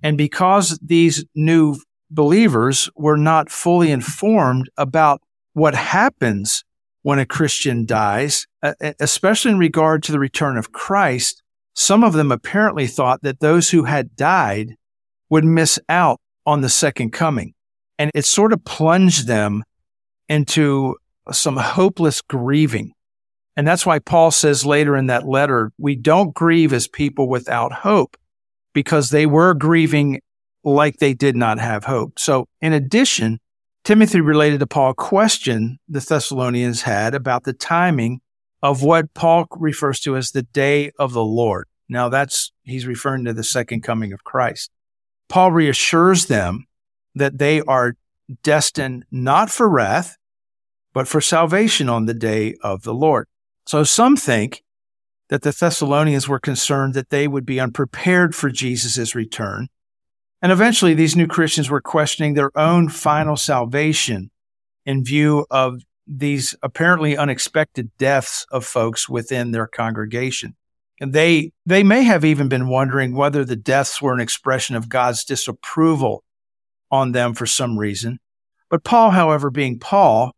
And 0.03 0.19
because 0.19 0.79
these 0.83 1.25
new 1.35 1.77
believers 2.11 2.91
were 2.97 3.17
not 3.17 3.51
fully 3.51 3.91
informed 3.93 4.71
about 4.77 5.23
what 5.53 5.75
happens 5.75 6.65
when 7.03 7.19
a 7.19 7.27
Christian 7.27 7.87
dies, 7.87 8.47
especially 8.99 9.53
in 9.53 9.59
regard 9.59 10.03
to 10.03 10.13
the 10.13 10.19
return 10.19 10.57
of 10.57 10.73
Christ, 10.73 11.43
some 11.75 12.05
of 12.05 12.13
them 12.13 12.33
apparently 12.33 12.87
thought 12.87 13.23
that 13.23 13.41
those 13.41 13.71
who 13.71 13.85
had 13.85 14.17
died 14.17 14.77
would 15.31 15.45
miss 15.45 15.79
out 15.89 16.21
on 16.45 16.61
the 16.61 16.69
second 16.69 17.13
coming. 17.13 17.55
And 18.01 18.11
it 18.15 18.25
sort 18.25 18.55
of 18.55 18.65
plunged 18.65 19.27
them 19.27 19.63
into 20.27 20.97
some 21.31 21.59
hopeless 21.59 22.23
grieving. 22.23 22.95
And 23.57 23.69
that's 23.69 23.85
why 23.85 23.99
Paul 23.99 24.31
says 24.31 24.65
later 24.65 24.97
in 24.97 25.09
that 25.09 25.29
letter, 25.29 25.71
we 25.77 25.97
don't 25.97 26.33
grieve 26.33 26.73
as 26.73 26.89
people 26.89 27.29
without 27.29 27.73
hope 27.73 28.17
because 28.73 29.11
they 29.11 29.27
were 29.27 29.53
grieving 29.53 30.23
like 30.65 30.97
they 30.97 31.13
did 31.13 31.37
not 31.37 31.59
have 31.59 31.85
hope. 31.85 32.19
So 32.19 32.49
in 32.63 32.73
addition, 32.73 33.39
Timothy 33.85 34.23
related 34.23 34.61
to 34.61 34.67
Paul 34.67 34.93
a 34.93 34.95
question 34.95 35.79
the 35.87 36.01
Thessalonians 36.01 36.81
had 36.81 37.15
about 37.15 37.45
the 37.45 37.53
timing 37.53 38.23
of 38.63 38.83
what 38.83 39.13
Paul 39.13 39.47
refers 39.59 40.01
to 40.01 40.17
as 40.17 40.31
the 40.31 40.43
day 40.43 40.91
of 40.99 41.13
the 41.13 41.23
Lord. 41.23 41.67
Now 41.87 42.09
that's, 42.09 42.51
he's 42.63 42.87
referring 42.87 43.27
to 43.27 43.35
the 43.35 43.45
second 43.45 43.83
coming 43.83 44.15
of 44.15 44.25
Christ. 44.25 44.71
Paul 45.29 45.53
reassures 45.53 46.27
them 46.27 46.65
that 47.15 47.39
they 47.39 47.61
are 47.63 47.97
destined 48.43 49.05
not 49.11 49.51
for 49.51 49.69
wrath, 49.69 50.17
but 50.93 51.09
for 51.09 51.21
salvation 51.21 51.89
on 51.89 52.07
the 52.07 52.15
day 52.15 52.55
of 52.63 52.83
the 52.83 52.95
Lord. 52.95 53.27
So 53.67 53.85
some 53.85 54.17
think 54.17 54.63
that 55.29 55.43
the 55.43 55.53
Thessalonians 55.53 56.29
were 56.29 56.41
concerned 56.41 56.95
that 56.95 57.11
they 57.11 57.29
would 57.29 57.47
be 57.47 57.61
unprepared 57.61 58.35
for 58.35 58.51
Jesus' 58.51 59.15
return. 59.15 59.69
And 60.43 60.51
eventually 60.51 60.95
these 60.95 61.17
new 61.17 61.27
Christians 61.27 61.71
were 61.71 61.81
questioning 61.81 62.35
their 62.35 62.51
own 62.59 62.89
final 62.89 63.37
salvation 63.37 64.31
in 64.85 65.05
view 65.05 65.47
of 65.51 65.83
these 66.07 66.57
apparently 66.63 67.17
unexpected 67.17 67.91
deaths 67.99 68.45
of 68.51 68.65
folks 68.65 69.09
within 69.09 69.53
their 69.53 69.69
congregation. 69.69 70.57
And 71.01 71.13
they, 71.13 71.53
they 71.65 71.83
may 71.83 72.03
have 72.03 72.25
even 72.25 72.49
been 72.49 72.69
wondering 72.69 73.15
whether 73.15 73.45
the 73.45 73.57
deaths 73.57 74.03
were 74.03 74.13
an 74.13 74.21
expression 74.21 74.75
of 74.75 74.89
God's 74.89 75.25
disapproval 75.25 76.25
on 76.91 77.13
them 77.13 77.35
for 77.35 77.47
some 77.47 77.79
reason. 77.79 78.19
But 78.69 78.85
Paul, 78.85 79.11
however, 79.11 79.51
being 79.51 79.79
Paul, 79.79 80.33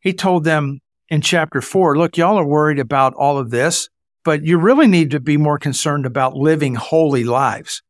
he 0.00 0.12
told 0.12 0.44
them 0.44 0.80
in 1.08 1.20
chapter 1.20 1.60
four, 1.60 1.96
look, 1.96 2.16
y'all 2.16 2.38
are 2.38 2.46
worried 2.46 2.78
about 2.78 3.14
all 3.14 3.38
of 3.38 3.50
this, 3.50 3.88
but 4.24 4.44
you 4.44 4.58
really 4.58 4.86
need 4.86 5.10
to 5.10 5.20
be 5.20 5.36
more 5.36 5.58
concerned 5.58 6.06
about 6.06 6.34
living 6.34 6.74
holy 6.74 7.24
lives. 7.24 7.82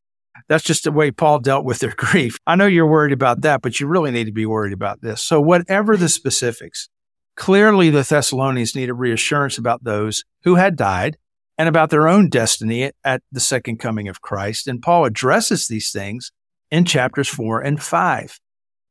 That's 0.47 0.63
just 0.63 0.83
the 0.83 0.91
way 0.91 1.11
Paul 1.11 1.39
dealt 1.39 1.65
with 1.65 1.79
their 1.79 1.93
grief. 1.97 2.37
I 2.45 2.55
know 2.55 2.65
you're 2.67 2.87
worried 2.87 3.13
about 3.13 3.41
that, 3.41 3.61
but 3.61 3.79
you 3.79 3.87
really 3.87 4.11
need 4.11 4.25
to 4.25 4.31
be 4.31 4.45
worried 4.45 4.73
about 4.73 5.01
this. 5.01 5.21
So 5.21 5.39
whatever 5.39 5.97
the 5.97 6.09
specifics, 6.09 6.89
clearly 7.35 7.89
the 7.89 8.03
Thessalonians 8.03 8.75
needed 8.75 8.93
reassurance 8.93 9.57
about 9.57 9.83
those 9.83 10.23
who 10.43 10.55
had 10.55 10.75
died 10.75 11.17
and 11.57 11.69
about 11.69 11.89
their 11.89 12.07
own 12.07 12.29
destiny 12.29 12.91
at 13.03 13.21
the 13.31 13.39
second 13.39 13.77
coming 13.77 14.07
of 14.07 14.21
Christ. 14.21 14.67
And 14.67 14.81
Paul 14.81 15.05
addresses 15.05 15.67
these 15.67 15.91
things 15.91 16.31
in 16.71 16.85
chapters 16.85 17.27
four 17.27 17.61
and 17.61 17.81
five. 17.81 18.39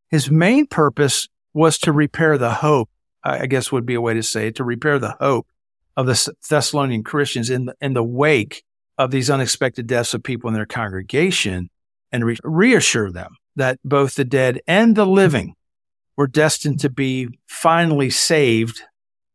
His 0.09 0.31
main 0.31 0.67
purpose 0.67 1.29
was 1.53 1.79
to 1.79 1.93
repair 1.93 2.39
the 2.39 2.55
hope, 2.55 2.91
I 3.25 3.47
guess 3.47 3.73
would 3.73 3.87
be 3.87 3.95
a 3.95 4.01
way 4.01 4.15
to 4.15 4.23
say 4.23 4.49
it, 4.49 4.57
to 4.57 4.65
repair 4.65 4.99
the 4.99 5.17
hope 5.21 5.49
of 5.97 6.07
the 6.07 6.33
Thessalonian 6.49 7.03
Christians 7.03 7.51
in 7.51 7.67
the, 7.67 7.75
in 7.81 7.95
the 7.95 8.05
wake 8.05 8.63
of 8.99 9.11
these 9.11 9.31
unexpected 9.31 9.87
deaths 9.87 10.15
of 10.15 10.23
people 10.23 10.49
in 10.49 10.55
their 10.55 10.67
congregation 10.67 11.71
and 12.13 12.25
re- 12.25 12.37
reassure 12.45 13.11
them 13.11 13.37
that 13.57 13.79
both 13.85 14.15
the 14.15 14.25
dead 14.25 14.61
and 14.67 14.95
the 14.95 15.07
living 15.07 15.55
were 16.17 16.27
destined 16.27 16.81
to 16.81 16.91
be 16.91 17.29
finally 17.49 18.11
saved 18.11 18.83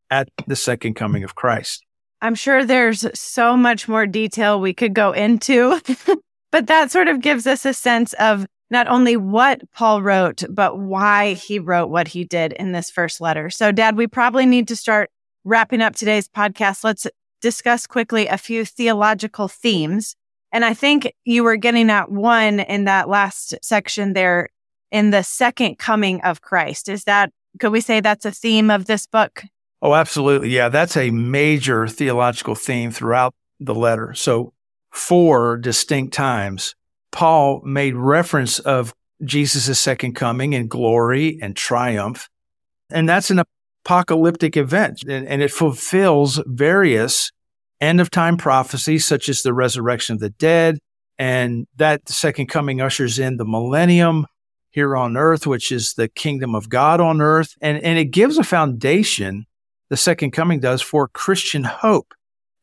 at 0.09 0.29
the 0.47 0.55
second 0.55 0.93
coming 0.93 1.23
of 1.23 1.35
Christ. 1.35 1.83
I'm 2.21 2.35
sure 2.35 2.63
there's 2.65 3.05
so 3.19 3.57
much 3.57 3.87
more 3.87 4.07
detail 4.07 4.59
we 4.59 4.73
could 4.73 4.93
go 4.93 5.11
into, 5.11 5.81
but 6.51 6.67
that 6.67 6.91
sort 6.91 7.07
of 7.07 7.21
gives 7.21 7.47
us 7.47 7.65
a 7.65 7.73
sense 7.73 8.13
of 8.13 8.45
not 8.69 8.87
only 8.87 9.15
what 9.15 9.61
Paul 9.73 10.01
wrote, 10.01 10.43
but 10.49 10.79
why 10.79 11.33
he 11.33 11.59
wrote 11.59 11.87
what 11.87 12.07
he 12.09 12.23
did 12.23 12.53
in 12.53 12.71
this 12.71 12.89
first 12.89 13.21
letter. 13.21 13.49
So, 13.49 13.71
Dad, 13.71 13.95
we 13.95 14.07
probably 14.07 14.45
need 14.45 14.67
to 14.69 14.75
start 14.75 15.09
wrapping 15.43 15.81
up 15.81 15.95
today's 15.95 16.27
podcast. 16.27 16.83
Let's 16.83 17.05
discuss 17.41 17.85
quickly 17.85 18.27
a 18.27 18.37
few 18.37 18.65
theological 18.65 19.47
themes. 19.47 20.15
And 20.51 20.65
I 20.65 20.73
think 20.73 21.13
you 21.25 21.43
were 21.43 21.57
getting 21.57 21.89
at 21.91 22.11
one 22.11 22.59
in 22.59 22.85
that 22.85 23.07
last 23.07 23.53
section 23.61 24.13
there 24.13 24.49
in 24.91 25.11
the 25.11 25.21
second 25.21 25.77
coming 25.77 26.21
of 26.21 26.41
Christ. 26.41 26.89
Is 26.89 27.03
that, 27.03 27.31
could 27.59 27.71
we 27.71 27.81
say 27.81 27.99
that's 27.99 28.25
a 28.25 28.31
theme 28.31 28.71
of 28.71 28.85
this 28.85 29.05
book? 29.05 29.43
Oh, 29.81 29.93
absolutely. 29.93 30.49
Yeah, 30.49 30.69
that's 30.69 30.97
a 30.97 31.11
major 31.11 31.87
theological 31.87 32.55
theme 32.55 32.89
throughout 32.89 33.35
the 33.59 33.75
letter. 33.75 34.13
So, 34.15 34.53
four 34.95 35.57
distinct 35.57 36.13
times, 36.13 36.75
Paul 37.11 37.61
made 37.63 37.95
reference 37.95 38.59
of 38.59 38.93
Jesus' 39.23 39.79
second 39.79 40.13
coming 40.13 40.55
and 40.55 40.69
glory 40.69 41.39
and 41.41 41.55
triumph. 41.55 42.29
And 42.89 43.07
that's 43.07 43.31
an 43.31 43.41
apocalyptic 43.85 44.57
event 44.57 45.03
and, 45.07 45.27
and 45.27 45.41
it 45.41 45.51
fulfills 45.51 46.41
various 46.45 47.31
end 47.81 48.01
of 48.01 48.09
time 48.09 48.37
prophecies, 48.37 49.05
such 49.05 49.29
as 49.29 49.41
the 49.41 49.53
resurrection 49.53 50.15
of 50.15 50.19
the 50.19 50.29
dead. 50.29 50.79
And 51.17 51.67
that 51.77 52.09
second 52.09 52.47
coming 52.47 52.81
ushers 52.81 53.19
in 53.19 53.37
the 53.37 53.45
millennium 53.45 54.27
here 54.71 54.97
on 54.97 55.15
earth, 55.15 55.47
which 55.47 55.71
is 55.71 55.93
the 55.93 56.09
kingdom 56.09 56.53
of 56.55 56.67
God 56.67 56.99
on 56.99 57.21
earth. 57.21 57.55
And, 57.61 57.81
and 57.81 57.97
it 57.97 58.05
gives 58.05 58.37
a 58.37 58.43
foundation, 58.43 59.45
the 59.89 59.97
second 59.97 60.31
coming 60.31 60.59
does, 60.59 60.81
for 60.81 61.07
Christian 61.07 61.63
hope. 61.63 62.13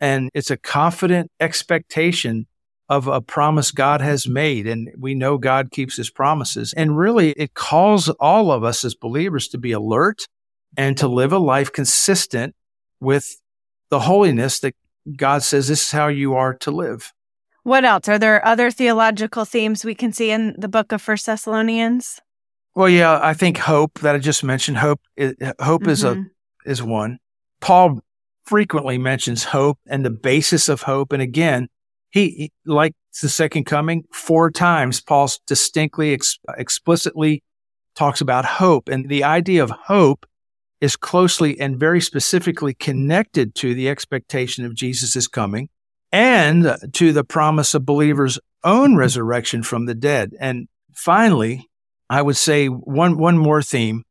And 0.03 0.31
it's 0.35 0.51
a 0.51 0.57
confident 0.57 1.31
expectation 1.39 2.47
of 2.89 3.07
a 3.07 3.21
promise 3.21 3.71
God 3.71 4.01
has 4.01 4.27
made. 4.27 4.67
And 4.67 4.91
we 4.99 5.15
know 5.15 5.39
God 5.39 5.71
keeps 5.71 5.97
his 5.97 6.11
promises. 6.11 6.75
And 6.77 6.99
really, 6.99 7.31
it 7.31 7.55
calls 7.55 8.09
all 8.09 8.51
of 8.51 8.65
us 8.65 8.85
as 8.85 8.97
believers 8.97 9.47
to 9.49 9.59
be 9.59 9.71
alert 9.71 10.27
and 10.77 10.99
to 10.99 11.07
live 11.07 11.33
a 11.33 11.39
life 11.39 11.73
consistent 11.73 12.57
with 12.99 13.41
the 13.91 14.01
holiness 14.01 14.59
that 14.61 14.75
God 15.17 15.45
says 15.45 15.69
this 15.69 15.83
is 15.83 15.93
how 15.93 16.09
you 16.09 16.35
are 16.35 16.55
to 16.55 16.73
live. 16.73 17.13
What 17.63 17.85
else? 17.85 18.09
Are 18.09 18.19
there 18.19 18.45
other 18.45 18.73
theological 18.73 19.45
themes 19.45 19.85
we 19.85 19.95
can 19.95 20.13
see 20.13 20.33
in 20.33 20.57
the 20.59 20.69
book 20.69 20.91
of 20.91 21.01
First 21.01 21.27
Thessalonians? 21.27 22.21
Well, 22.75 22.89
yeah, 22.89 23.21
I 23.23 23.35
think 23.35 23.59
hope 23.59 24.01
that 24.01 24.17
I 24.17 24.19
just 24.19 24.43
mentioned. 24.43 24.79
Hope, 24.79 25.01
hope 25.17 25.83
mm-hmm. 25.83 25.91
is 25.91 26.03
a 26.03 26.15
mm-hmm. 26.15 26.71
is 26.71 26.83
one. 26.83 27.19
Paul 27.61 28.01
frequently 28.45 28.99
mentions 28.99 29.45
hope 29.45 29.79
and 29.87 30.05
the 30.05 30.11
basis 30.11 30.69
of 30.69 30.83
hope. 30.83 31.13
And 31.13 31.23
again, 31.23 31.69
he, 32.11 32.53
like 32.67 32.95
the 33.21 33.29
second 33.29 33.65
coming, 33.65 34.05
four 34.13 34.51
times 34.51 35.01
Paul 35.01 35.29
distinctly, 35.47 36.13
ex- 36.13 36.39
explicitly 36.57 37.43
talks 37.95 38.21
about 38.21 38.45
hope. 38.45 38.89
And 38.89 39.09
the 39.09 39.25
idea 39.25 39.63
of 39.63 39.71
hope 39.71 40.27
is 40.81 40.97
closely 40.97 41.59
and 41.61 41.79
very 41.79 42.01
specifically 42.01 42.75
connected 42.75 43.55
to 43.55 43.75
the 43.75 43.89
expectation 43.89 44.65
of 44.65 44.75
Jesus' 44.75 45.29
coming 45.29 45.69
and 46.11 46.77
to 46.93 47.13
the 47.13 47.25
promise 47.25 47.75
of 47.75 47.87
believers' 47.87 48.39
own 48.65 48.97
resurrection 48.97 49.63
from 49.63 49.87
the 49.87 49.95
dead. 49.95 50.33
And 50.39 50.69
finally, 50.93 51.71
I 52.11 52.21
would 52.21 52.37
say 52.37 52.67
one, 52.67 53.17
one 53.17 53.39
more 53.39 53.63
theme 53.63 54.03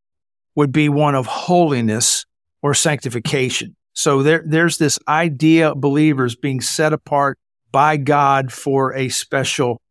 would 0.55 0.71
be 0.71 0.89
one 0.89 1.13
of 1.13 1.27
holiness 1.27 2.25
or 2.61 2.73
sanctification. 2.73 3.75
So 3.93 4.23
there, 4.23 4.43
there's 4.45 4.77
this 4.77 4.99
idea 5.07 5.71
of 5.71 5.81
believers 5.81 6.35
being 6.35 6.61
set 6.61 6.93
apart 6.93 7.37
by 7.71 7.97
God 7.97 8.51
for 8.51 8.93
a 8.95 9.09
special 9.09 9.81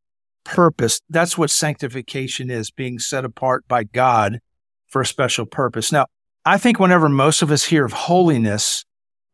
purpose. 0.44 1.00
That's 1.08 1.36
what 1.36 1.50
sanctification 1.50 2.50
is, 2.50 2.70
being 2.70 2.98
set 2.98 3.24
apart 3.24 3.66
by 3.68 3.84
God 3.84 4.40
for 4.88 5.02
a 5.02 5.06
special 5.06 5.46
purpose. 5.46 5.92
Now, 5.92 6.06
I 6.44 6.58
think 6.58 6.80
whenever 6.80 7.08
most 7.08 7.42
of 7.42 7.50
us 7.50 7.64
hear 7.64 7.84
of 7.84 7.92
holiness, 7.92 8.84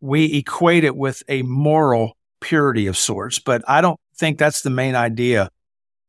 we 0.01 0.35
equate 0.35 0.85
it 0.85 0.97
with 0.97 1.23
a 1.29 1.43
moral 1.43 2.17
purity 2.41 2.87
of 2.87 2.97
sorts, 2.97 3.39
but 3.39 3.63
I 3.69 3.81
don't 3.81 3.99
think 4.17 4.39
that's 4.39 4.63
the 4.63 4.71
main 4.71 4.95
idea 4.95 5.51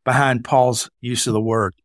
behind 0.03 0.43
Paul's 0.43 0.89
use 1.01 1.27
of 1.27 1.33
the 1.33 1.41
word. 1.41 1.75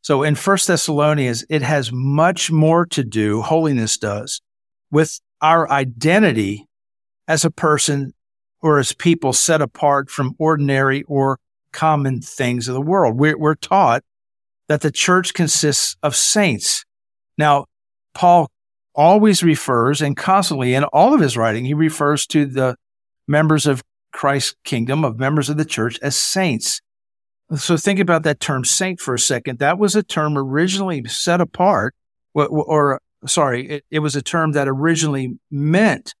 So 0.00 0.22
in 0.22 0.34
First 0.34 0.66
Thessalonians, 0.66 1.44
it 1.48 1.62
has 1.62 1.90
much 1.92 2.50
more 2.50 2.86
to 2.86 3.04
do, 3.04 3.42
holiness 3.42 3.96
does, 3.96 4.40
with 4.90 5.20
our 5.40 5.70
identity 5.70 6.66
as 7.28 7.44
a 7.44 7.50
person 7.50 8.12
or 8.60 8.78
as 8.78 8.92
people 8.92 9.32
set 9.32 9.60
apart 9.60 10.10
from 10.10 10.34
ordinary 10.38 11.02
or 11.04 11.38
common 11.72 12.20
things 12.20 12.68
of 12.68 12.74
the 12.74 12.80
world. 12.80 13.18
We're, 13.18 13.36
we're 13.36 13.54
taught 13.54 14.02
that 14.68 14.80
the 14.80 14.90
church 14.90 15.34
consists 15.34 15.96
of 16.02 16.16
saints. 16.16 16.84
Now, 17.36 17.66
Paul 18.14 18.50
always 18.94 19.42
refers 19.42 20.00
and 20.00 20.16
constantly 20.16 20.74
in 20.74 20.84
all 20.84 21.14
of 21.14 21.20
his 21.20 21.36
writing, 21.36 21.64
he 21.64 21.74
refers 21.74 22.26
to 22.28 22.46
the 22.46 22.76
members 23.26 23.66
of 23.66 23.82
Christ's 24.12 24.54
kingdom, 24.64 25.04
of 25.04 25.18
members 25.18 25.50
of 25.50 25.56
the 25.56 25.64
church 25.64 25.98
as 26.00 26.16
saints. 26.16 26.80
So 27.56 27.76
think 27.76 27.98
about 27.98 28.22
that 28.22 28.40
term 28.40 28.64
saint 28.64 29.00
for 29.00 29.14
a 29.14 29.18
second. 29.18 29.58
That 29.58 29.78
was 29.78 29.96
a 29.96 30.02
term 30.02 30.38
originally 30.38 31.04
set 31.06 31.40
apart, 31.40 31.94
or, 32.32 32.48
or 32.48 33.00
sorry, 33.26 33.68
it, 33.68 33.84
it 33.90 33.98
was 34.00 34.16
a 34.16 34.22
term 34.22 34.52
that 34.52 34.68
originally 34.68 35.38
meant 35.50 36.14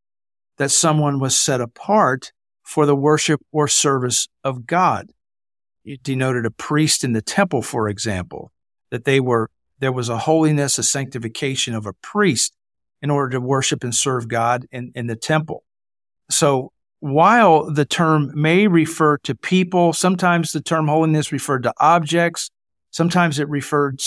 that 0.58 0.70
someone 0.70 1.18
was 1.18 1.40
set 1.40 1.60
apart 1.60 2.32
for 2.62 2.86
the 2.86 2.96
worship 2.96 3.40
or 3.52 3.68
service 3.68 4.28
of 4.42 4.66
God. 4.66 5.10
It 5.84 6.02
denoted 6.02 6.46
a 6.46 6.50
priest 6.50 7.04
in 7.04 7.12
the 7.12 7.22
temple, 7.22 7.62
for 7.62 7.88
example, 7.88 8.52
that 8.90 9.04
they 9.04 9.20
were, 9.20 9.50
there 9.80 9.92
was 9.92 10.08
a 10.08 10.18
holiness, 10.18 10.78
a 10.78 10.82
sanctification 10.82 11.74
of 11.74 11.86
a 11.86 11.92
priest 11.92 12.56
in 13.02 13.10
order 13.10 13.32
to 13.32 13.40
worship 13.40 13.84
and 13.84 13.94
serve 13.94 14.28
God 14.28 14.66
in, 14.72 14.92
in 14.94 15.08
the 15.08 15.16
temple. 15.16 15.64
So 16.30 16.72
while 17.00 17.70
the 17.70 17.84
term 17.84 18.30
may 18.34 18.66
refer 18.66 19.18
to 19.18 19.34
people, 19.34 19.92
sometimes 19.92 20.52
the 20.52 20.62
term 20.62 20.88
holiness 20.88 21.32
referred 21.32 21.64
to 21.64 21.74
objects, 21.78 22.50
sometimes 22.90 23.38
it 23.38 23.48
referred 23.50 24.00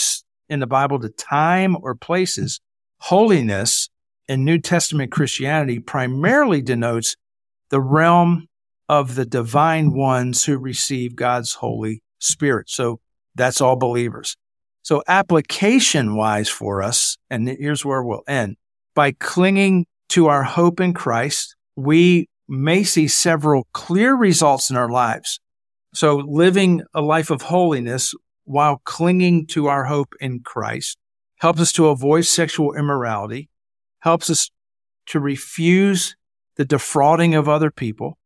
in 0.49 0.59
the 0.61 0.65
Bible 0.65 0.99
to 1.01 1.09
time 1.09 1.77
or 1.79 1.93
places. 1.93 2.59
Holiness 2.99 3.89
in 4.27 4.43
New 4.43 4.59
Testament 4.59 5.11
Christianity 5.11 5.79
primarily 5.79 6.61
denotes 6.61 7.15
the 7.69 7.81
realm 7.81 8.47
of 8.89 9.15
the 9.15 9.25
divine 9.25 9.93
ones 9.93 10.45
who 10.45 10.57
receive 10.57 11.15
God's 11.15 11.53
Holy 11.55 12.01
Spirit. 12.19 12.69
So 12.69 12.99
that's 13.35 13.61
all 13.61 13.75
believers. 13.75 14.35
So 14.81 15.03
application 15.07 16.15
wise 16.15 16.47
for 16.49 16.81
us, 16.81 17.17
and 17.29 17.47
here's 17.47 17.83
where 17.83 18.01
we'll 18.01 18.23
end 18.27 18.55
by 18.97 19.11
clinging 19.11 19.85
to 20.09 20.25
our 20.25 20.41
hope 20.41 20.79
in 20.79 20.91
Christ, 20.91 21.55
we 21.75 22.27
may 22.47 22.83
see 22.83 23.07
several 23.07 23.67
clear 23.71 24.15
results 24.15 24.71
in 24.71 24.75
our 24.75 24.89
lives. 24.89 25.39
So 25.93 26.15
living 26.15 26.81
a 26.95 27.01
life 27.01 27.29
of 27.29 27.43
holiness 27.43 28.15
while 28.45 28.81
clinging 28.85 29.45
to 29.47 29.67
our 29.67 29.83
hope 29.83 30.15
in 30.19 30.39
Christ 30.39 30.97
helps 31.37 31.59
us 31.59 31.71
to 31.73 31.87
avoid 31.87 32.25
sexual 32.25 32.73
immorality, 32.73 33.49
helps 33.99 34.29
us 34.29 34.49
to 35.07 35.19
refuse 35.19 36.15
the 36.55 36.65
defrauding 36.65 37.35
of 37.35 37.47
other 37.47 37.71
people, 37.71 38.17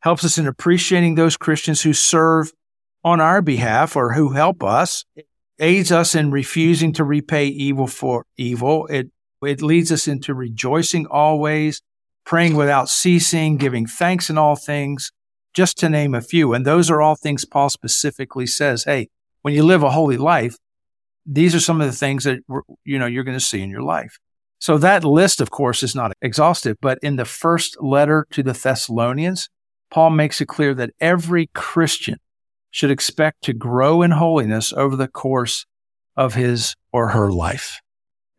helps 0.00 0.24
us 0.24 0.38
in 0.38 0.46
appreciating 0.46 1.14
those 1.14 1.36
Christians 1.36 1.82
who 1.82 1.92
serve 1.92 2.52
on 3.04 3.20
our 3.20 3.42
behalf 3.42 3.96
or 3.96 4.14
who 4.14 4.30
help 4.30 4.64
us, 4.64 5.04
it 5.14 5.26
aids 5.60 5.92
us 5.92 6.14
in 6.14 6.30
refusing 6.30 6.92
to 6.94 7.04
repay 7.04 7.46
evil 7.46 7.86
for 7.86 8.26
evil. 8.36 8.86
It 8.86 9.10
it 9.42 9.60
leads 9.60 9.92
us 9.92 10.08
into 10.08 10.32
rejoicing 10.32 11.06
always, 11.06 11.82
praying 12.24 12.56
without 12.56 12.88
ceasing, 12.88 13.58
giving 13.58 13.86
thanks 13.86 14.30
in 14.30 14.38
all 14.38 14.56
things, 14.56 15.12
just 15.52 15.76
to 15.78 15.90
name 15.90 16.14
a 16.14 16.22
few. 16.22 16.54
And 16.54 16.64
those 16.64 16.90
are 16.90 17.02
all 17.02 17.14
things 17.14 17.44
Paul 17.44 17.68
specifically 17.68 18.46
says, 18.46 18.84
hey, 18.84 19.10
when 19.42 19.52
you 19.52 19.62
live 19.62 19.82
a 19.82 19.90
holy 19.90 20.16
life, 20.16 20.56
these 21.26 21.54
are 21.54 21.60
some 21.60 21.80
of 21.80 21.86
the 21.86 21.96
things 21.96 22.24
that 22.24 22.40
you 22.84 22.98
know 22.98 23.06
you're 23.06 23.24
going 23.24 23.38
to 23.38 23.44
see 23.44 23.62
in 23.62 23.70
your 23.70 23.82
life. 23.82 24.18
So 24.58 24.78
that 24.78 25.04
list, 25.04 25.40
of 25.40 25.50
course, 25.50 25.82
is 25.82 25.94
not 25.94 26.12
exhaustive, 26.22 26.76
but 26.80 26.98
in 27.02 27.16
the 27.16 27.24
first 27.24 27.76
letter 27.82 28.26
to 28.30 28.42
the 28.42 28.52
Thessalonians, 28.52 29.48
Paul 29.90 30.10
makes 30.10 30.40
it 30.40 30.48
clear 30.48 30.74
that 30.74 30.94
every 31.00 31.50
Christian 31.54 32.18
should 32.70 32.90
expect 32.90 33.42
to 33.44 33.52
grow 33.52 34.02
in 34.02 34.10
holiness 34.12 34.72
over 34.72 34.96
the 34.96 35.08
course 35.08 35.66
of 36.16 36.34
his 36.34 36.74
or 36.92 37.10
her 37.10 37.30
life. 37.30 37.80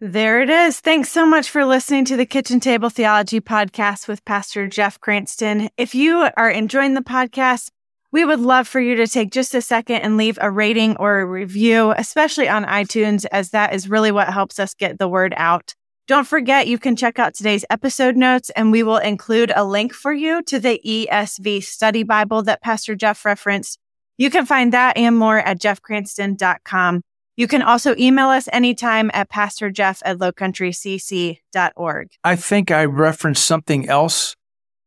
There 0.01 0.41
it 0.41 0.49
is. 0.49 0.81
Thanks 0.81 1.09
so 1.09 1.25
much 1.25 1.49
for 1.49 1.63
listening 1.63 2.03
to 2.05 2.17
the 2.17 2.25
Kitchen 2.25 2.59
Table 2.59 2.89
Theology 2.89 3.39
podcast 3.39 4.09
with 4.09 4.25
Pastor 4.25 4.67
Jeff 4.67 4.99
Cranston. 4.99 5.69
If 5.77 5.95
you 5.95 6.27
are 6.35 6.49
enjoying 6.49 6.95
the 6.95 7.01
podcast, 7.01 7.69
we 8.15 8.23
would 8.23 8.39
love 8.39 8.65
for 8.65 8.79
you 8.79 8.95
to 8.95 9.07
take 9.07 9.29
just 9.29 9.53
a 9.53 9.61
second 9.61 9.97
and 9.97 10.15
leave 10.15 10.39
a 10.39 10.49
rating 10.49 10.95
or 10.95 11.19
a 11.19 11.25
review, 11.25 11.93
especially 11.97 12.47
on 12.47 12.63
iTunes, 12.63 13.25
as 13.29 13.49
that 13.49 13.75
is 13.75 13.89
really 13.89 14.09
what 14.09 14.29
helps 14.29 14.57
us 14.57 14.73
get 14.73 14.99
the 14.99 15.09
word 15.09 15.33
out. 15.35 15.75
Don't 16.07 16.25
forget, 16.25 16.65
you 16.65 16.79
can 16.79 16.95
check 16.95 17.19
out 17.19 17.33
today's 17.33 17.65
episode 17.69 18.15
notes 18.15 18.49
and 18.51 18.71
we 18.71 18.83
will 18.83 18.99
include 18.99 19.51
a 19.53 19.65
link 19.65 19.93
for 19.93 20.13
you 20.13 20.41
to 20.43 20.61
the 20.61 20.79
ESV 20.85 21.61
study 21.63 22.03
Bible 22.03 22.41
that 22.43 22.61
Pastor 22.61 22.95
Jeff 22.95 23.25
referenced. 23.25 23.79
You 24.17 24.29
can 24.29 24.45
find 24.45 24.71
that 24.71 24.95
and 24.95 25.17
more 25.17 25.39
at 25.39 25.59
jeffcranston.com. 25.59 27.01
You 27.35 27.47
can 27.49 27.61
also 27.61 27.97
email 27.97 28.29
us 28.29 28.47
anytime 28.53 29.11
at 29.13 29.29
pastorjeff 29.29 30.01
at 30.05 30.19
lowcountrycc.org. 30.19 32.07
I 32.23 32.35
think 32.37 32.71
I 32.71 32.85
referenced 32.85 33.43
something 33.43 33.89
else 33.89 34.37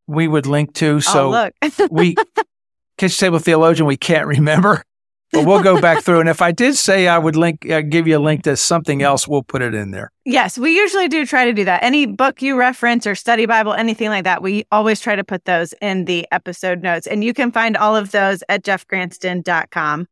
we 0.09 0.27
would 0.27 0.47
link 0.47 0.75
to. 0.75 0.97
Oh, 0.97 0.99
so 1.01 1.35
oh, 1.35 1.89
we, 1.91 2.17
Kitchen 2.99 3.27
Table 3.27 3.39
Theologian, 3.39 3.87
we 3.87 3.97
can't 3.97 4.27
remember, 4.27 4.83
but 5.33 5.47
we'll 5.47 5.63
go 5.63 5.81
back 5.81 6.03
through. 6.05 6.21
And 6.21 6.29
if 6.29 6.43
I 6.43 6.53
did 6.53 6.77
say 6.77 7.09
I 7.09 7.19
would 7.19 7.37
link, 7.37 7.69
uh, 7.71 7.81
give 7.81 8.07
you 8.07 8.19
a 8.19 8.21
link 8.21 8.43
to 8.45 8.57
something 8.57 9.03
else, 9.03 9.27
we'll 9.27 9.43
put 9.43 9.63
it 9.63 9.75
in 9.75 9.93
there. 9.93 10.11
Yes, 10.25 10.59
we 10.59 10.75
usually 10.77 11.09
do 11.09 11.25
try 11.25 11.45
to 11.45 11.53
do 11.53 11.65
that. 11.65 11.83
Any 11.83 12.07
book 12.07 12.43
you 12.43 12.57
reference 12.57 13.07
or 13.07 13.15
study 13.15 13.47
Bible, 13.47 13.73
anything 13.73 14.09
like 14.09 14.25
that, 14.25 14.43
we 14.43 14.67
always 14.71 15.01
try 15.01 15.17
to 15.17 15.25
put 15.25 15.45
those 15.45 15.73
in 15.81 16.05
the 16.05 16.27
episode 16.33 16.83
notes. 16.83 17.07
And 17.07 17.25
you 17.25 17.33
can 17.33 17.53
find 17.53 17.77
all 17.77 17.97
of 17.97 18.11
those 18.11 18.43
at 18.49 18.65
jeffcranston.com. 18.65 20.07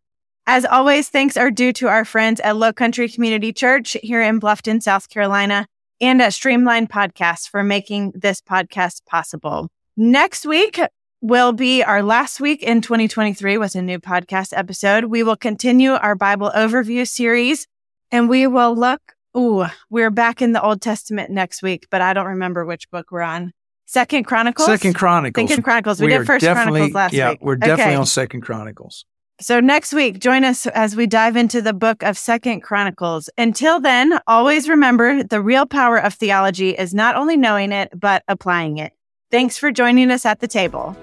As 0.49 0.65
always, 0.65 1.09
thanks 1.09 1.37
are 1.37 1.51
due 1.51 1.73
to 1.73 1.89
our 1.89 2.05
friends 2.05 2.39
at 2.41 2.57
Low 2.57 2.73
Country 2.73 3.09
Community 3.09 3.53
Church 3.53 3.97
here 4.03 4.23
in 4.23 4.39
Bluffton, 4.39 4.81
South 4.81 5.09
Carolina, 5.09 5.67
and 6.01 6.23
at 6.23 6.35
Streamline 6.35 6.87
Podcasts 6.87 7.49
for 7.49 7.65
making 7.65 8.13
this 8.15 8.41
podcast 8.41 9.05
possible. 9.07 9.69
Next 9.97 10.47
week 10.47 10.79
will 11.27 11.53
be 11.53 11.83
our 11.83 12.05
last 12.05 12.41
week 12.41 12.63
in 12.63 12.81
2023 12.81 13.59
with 13.59 13.75
a 13.75 13.83
new 13.83 13.99
podcast 13.99 14.57
episode. 14.57 15.07
We 15.07 15.25
will 15.25 15.37
continue 15.37 15.91
our 15.91 16.15
Bible 16.15 16.53
overview 16.55 17.07
series 17.07 17.67
and 18.13 18.29
we 18.29 18.47
will 18.47 18.77
look. 18.77 19.01
Ooh, 19.37 19.67
we're 19.91 20.13
back 20.13 20.41
in 20.41 20.53
the 20.53 20.63
Old 20.63 20.81
Testament 20.81 21.33
next 21.33 21.65
week, 21.65 21.89
but 21.91 22.01
I 22.01 22.13
don't 22.13 22.29
remember 22.29 22.65
which 22.65 22.89
book 22.93 23.11
we're 23.11 23.23
on. 23.23 23.53
Second 23.87 24.25
Chronicles. 24.25 24.67
Second 24.67 24.95
Chronicles. 24.95 25.49
Second 25.49 25.65
Chronicles. 25.65 26.01
We, 26.01 26.07
we 26.07 26.13
did 26.13 26.27
First 26.27 26.47
Chronicles 26.47 26.93
last 26.93 27.13
yeah, 27.13 27.31
week. 27.31 27.39
Yeah, 27.41 27.45
we're 27.45 27.57
definitely 27.57 27.85
okay. 27.95 27.97
on 27.97 28.07
Second 28.07 28.43
Chronicles. 28.43 29.05
So 29.41 29.59
next 29.59 29.93
week, 29.93 30.21
join 30.21 30.45
us 30.45 30.69
as 30.69 30.95
we 30.95 31.09
dive 31.09 31.35
into 31.35 31.61
the 31.61 31.73
book 31.73 32.05
of 32.05 32.17
Second 32.17 32.61
Chronicles. 32.61 33.29
Until 33.37 33.81
then, 33.81 34.21
always 34.29 34.69
remember 34.69 35.25
the 35.25 35.43
real 35.43 35.67
power 35.67 35.99
of 35.99 36.15
theology 36.15 36.71
is 36.71 36.95
not 36.95 37.17
only 37.17 37.37
knowing 37.37 37.73
it, 37.73 37.91
but 37.99 38.23
applying 38.29 38.79
it. 38.79 38.93
Thanks 39.33 39.59
for 39.59 39.73
joining 39.73 40.13
us 40.13 40.25
at 40.25 40.39
the 40.39 40.47
table. 40.47 40.97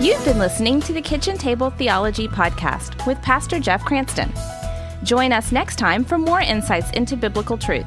You've 0.00 0.24
been 0.24 0.38
listening 0.38 0.80
to 0.80 0.94
the 0.94 1.02
Kitchen 1.02 1.36
Table 1.36 1.68
Theology 1.68 2.26
Podcast 2.26 3.06
with 3.06 3.20
Pastor 3.20 3.60
Jeff 3.60 3.84
Cranston. 3.84 4.32
Join 5.02 5.30
us 5.30 5.52
next 5.52 5.76
time 5.76 6.06
for 6.06 6.16
more 6.16 6.40
insights 6.40 6.90
into 6.92 7.18
biblical 7.18 7.58
truth. 7.58 7.84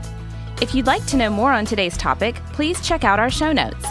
If 0.62 0.76
you'd 0.76 0.86
like 0.86 1.04
to 1.08 1.17
know 1.17 1.32
more 1.32 1.52
on 1.52 1.65
today's 1.65 1.97
topic, 1.97 2.36
please 2.54 2.80
check 2.82 3.04
out 3.04 3.17
our 3.17 3.32
show 3.32 3.52
notes. 3.52 3.84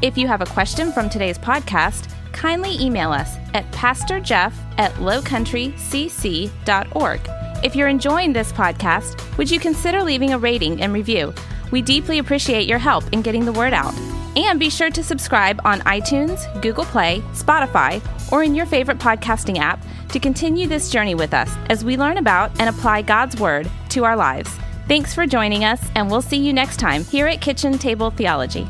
If 0.00 0.16
you 0.16 0.28
have 0.28 0.42
a 0.42 0.46
question 0.46 0.92
from 0.92 1.10
today's 1.10 1.38
podcast, 1.38 2.08
kindly 2.30 2.80
email 2.80 3.10
us 3.10 3.34
at 3.52 3.68
pastorjeff 3.72 4.52
at 4.78 4.92
lowcountrycc.org. 4.92 7.20
If 7.64 7.74
you're 7.74 7.88
enjoying 7.88 8.32
this 8.32 8.52
podcast, 8.52 9.38
would 9.38 9.50
you 9.50 9.58
consider 9.58 10.04
leaving 10.04 10.32
a 10.32 10.38
rating 10.38 10.80
and 10.80 10.92
review? 10.92 11.34
We 11.72 11.82
deeply 11.82 12.20
appreciate 12.20 12.68
your 12.68 12.78
help 12.78 13.12
in 13.12 13.22
getting 13.22 13.44
the 13.44 13.52
word 13.52 13.72
out. 13.72 13.92
And 14.36 14.60
be 14.60 14.68
sure 14.68 14.90
to 14.90 15.02
subscribe 15.02 15.60
on 15.64 15.80
iTunes, 15.80 16.60
Google 16.60 16.84
Play, 16.84 17.20
Spotify, 17.32 18.02
or 18.30 18.42
in 18.42 18.54
your 18.54 18.66
favorite 18.66 18.98
podcasting 18.98 19.58
app 19.58 19.82
to 20.10 20.20
continue 20.20 20.66
this 20.66 20.90
journey 20.90 21.14
with 21.14 21.32
us 21.32 21.50
as 21.70 21.84
we 21.84 21.96
learn 21.96 22.18
about 22.18 22.50
and 22.60 22.68
apply 22.68 23.02
God's 23.02 23.40
Word 23.40 23.70
to 23.90 24.04
our 24.04 24.16
lives. 24.16 24.50
Thanks 24.88 25.14
for 25.14 25.26
joining 25.26 25.64
us, 25.64 25.80
and 25.94 26.10
we'll 26.10 26.22
see 26.22 26.36
you 26.36 26.52
next 26.52 26.78
time 26.78 27.02
here 27.04 27.26
at 27.26 27.40
Kitchen 27.40 27.78
Table 27.78 28.10
Theology. 28.10 28.68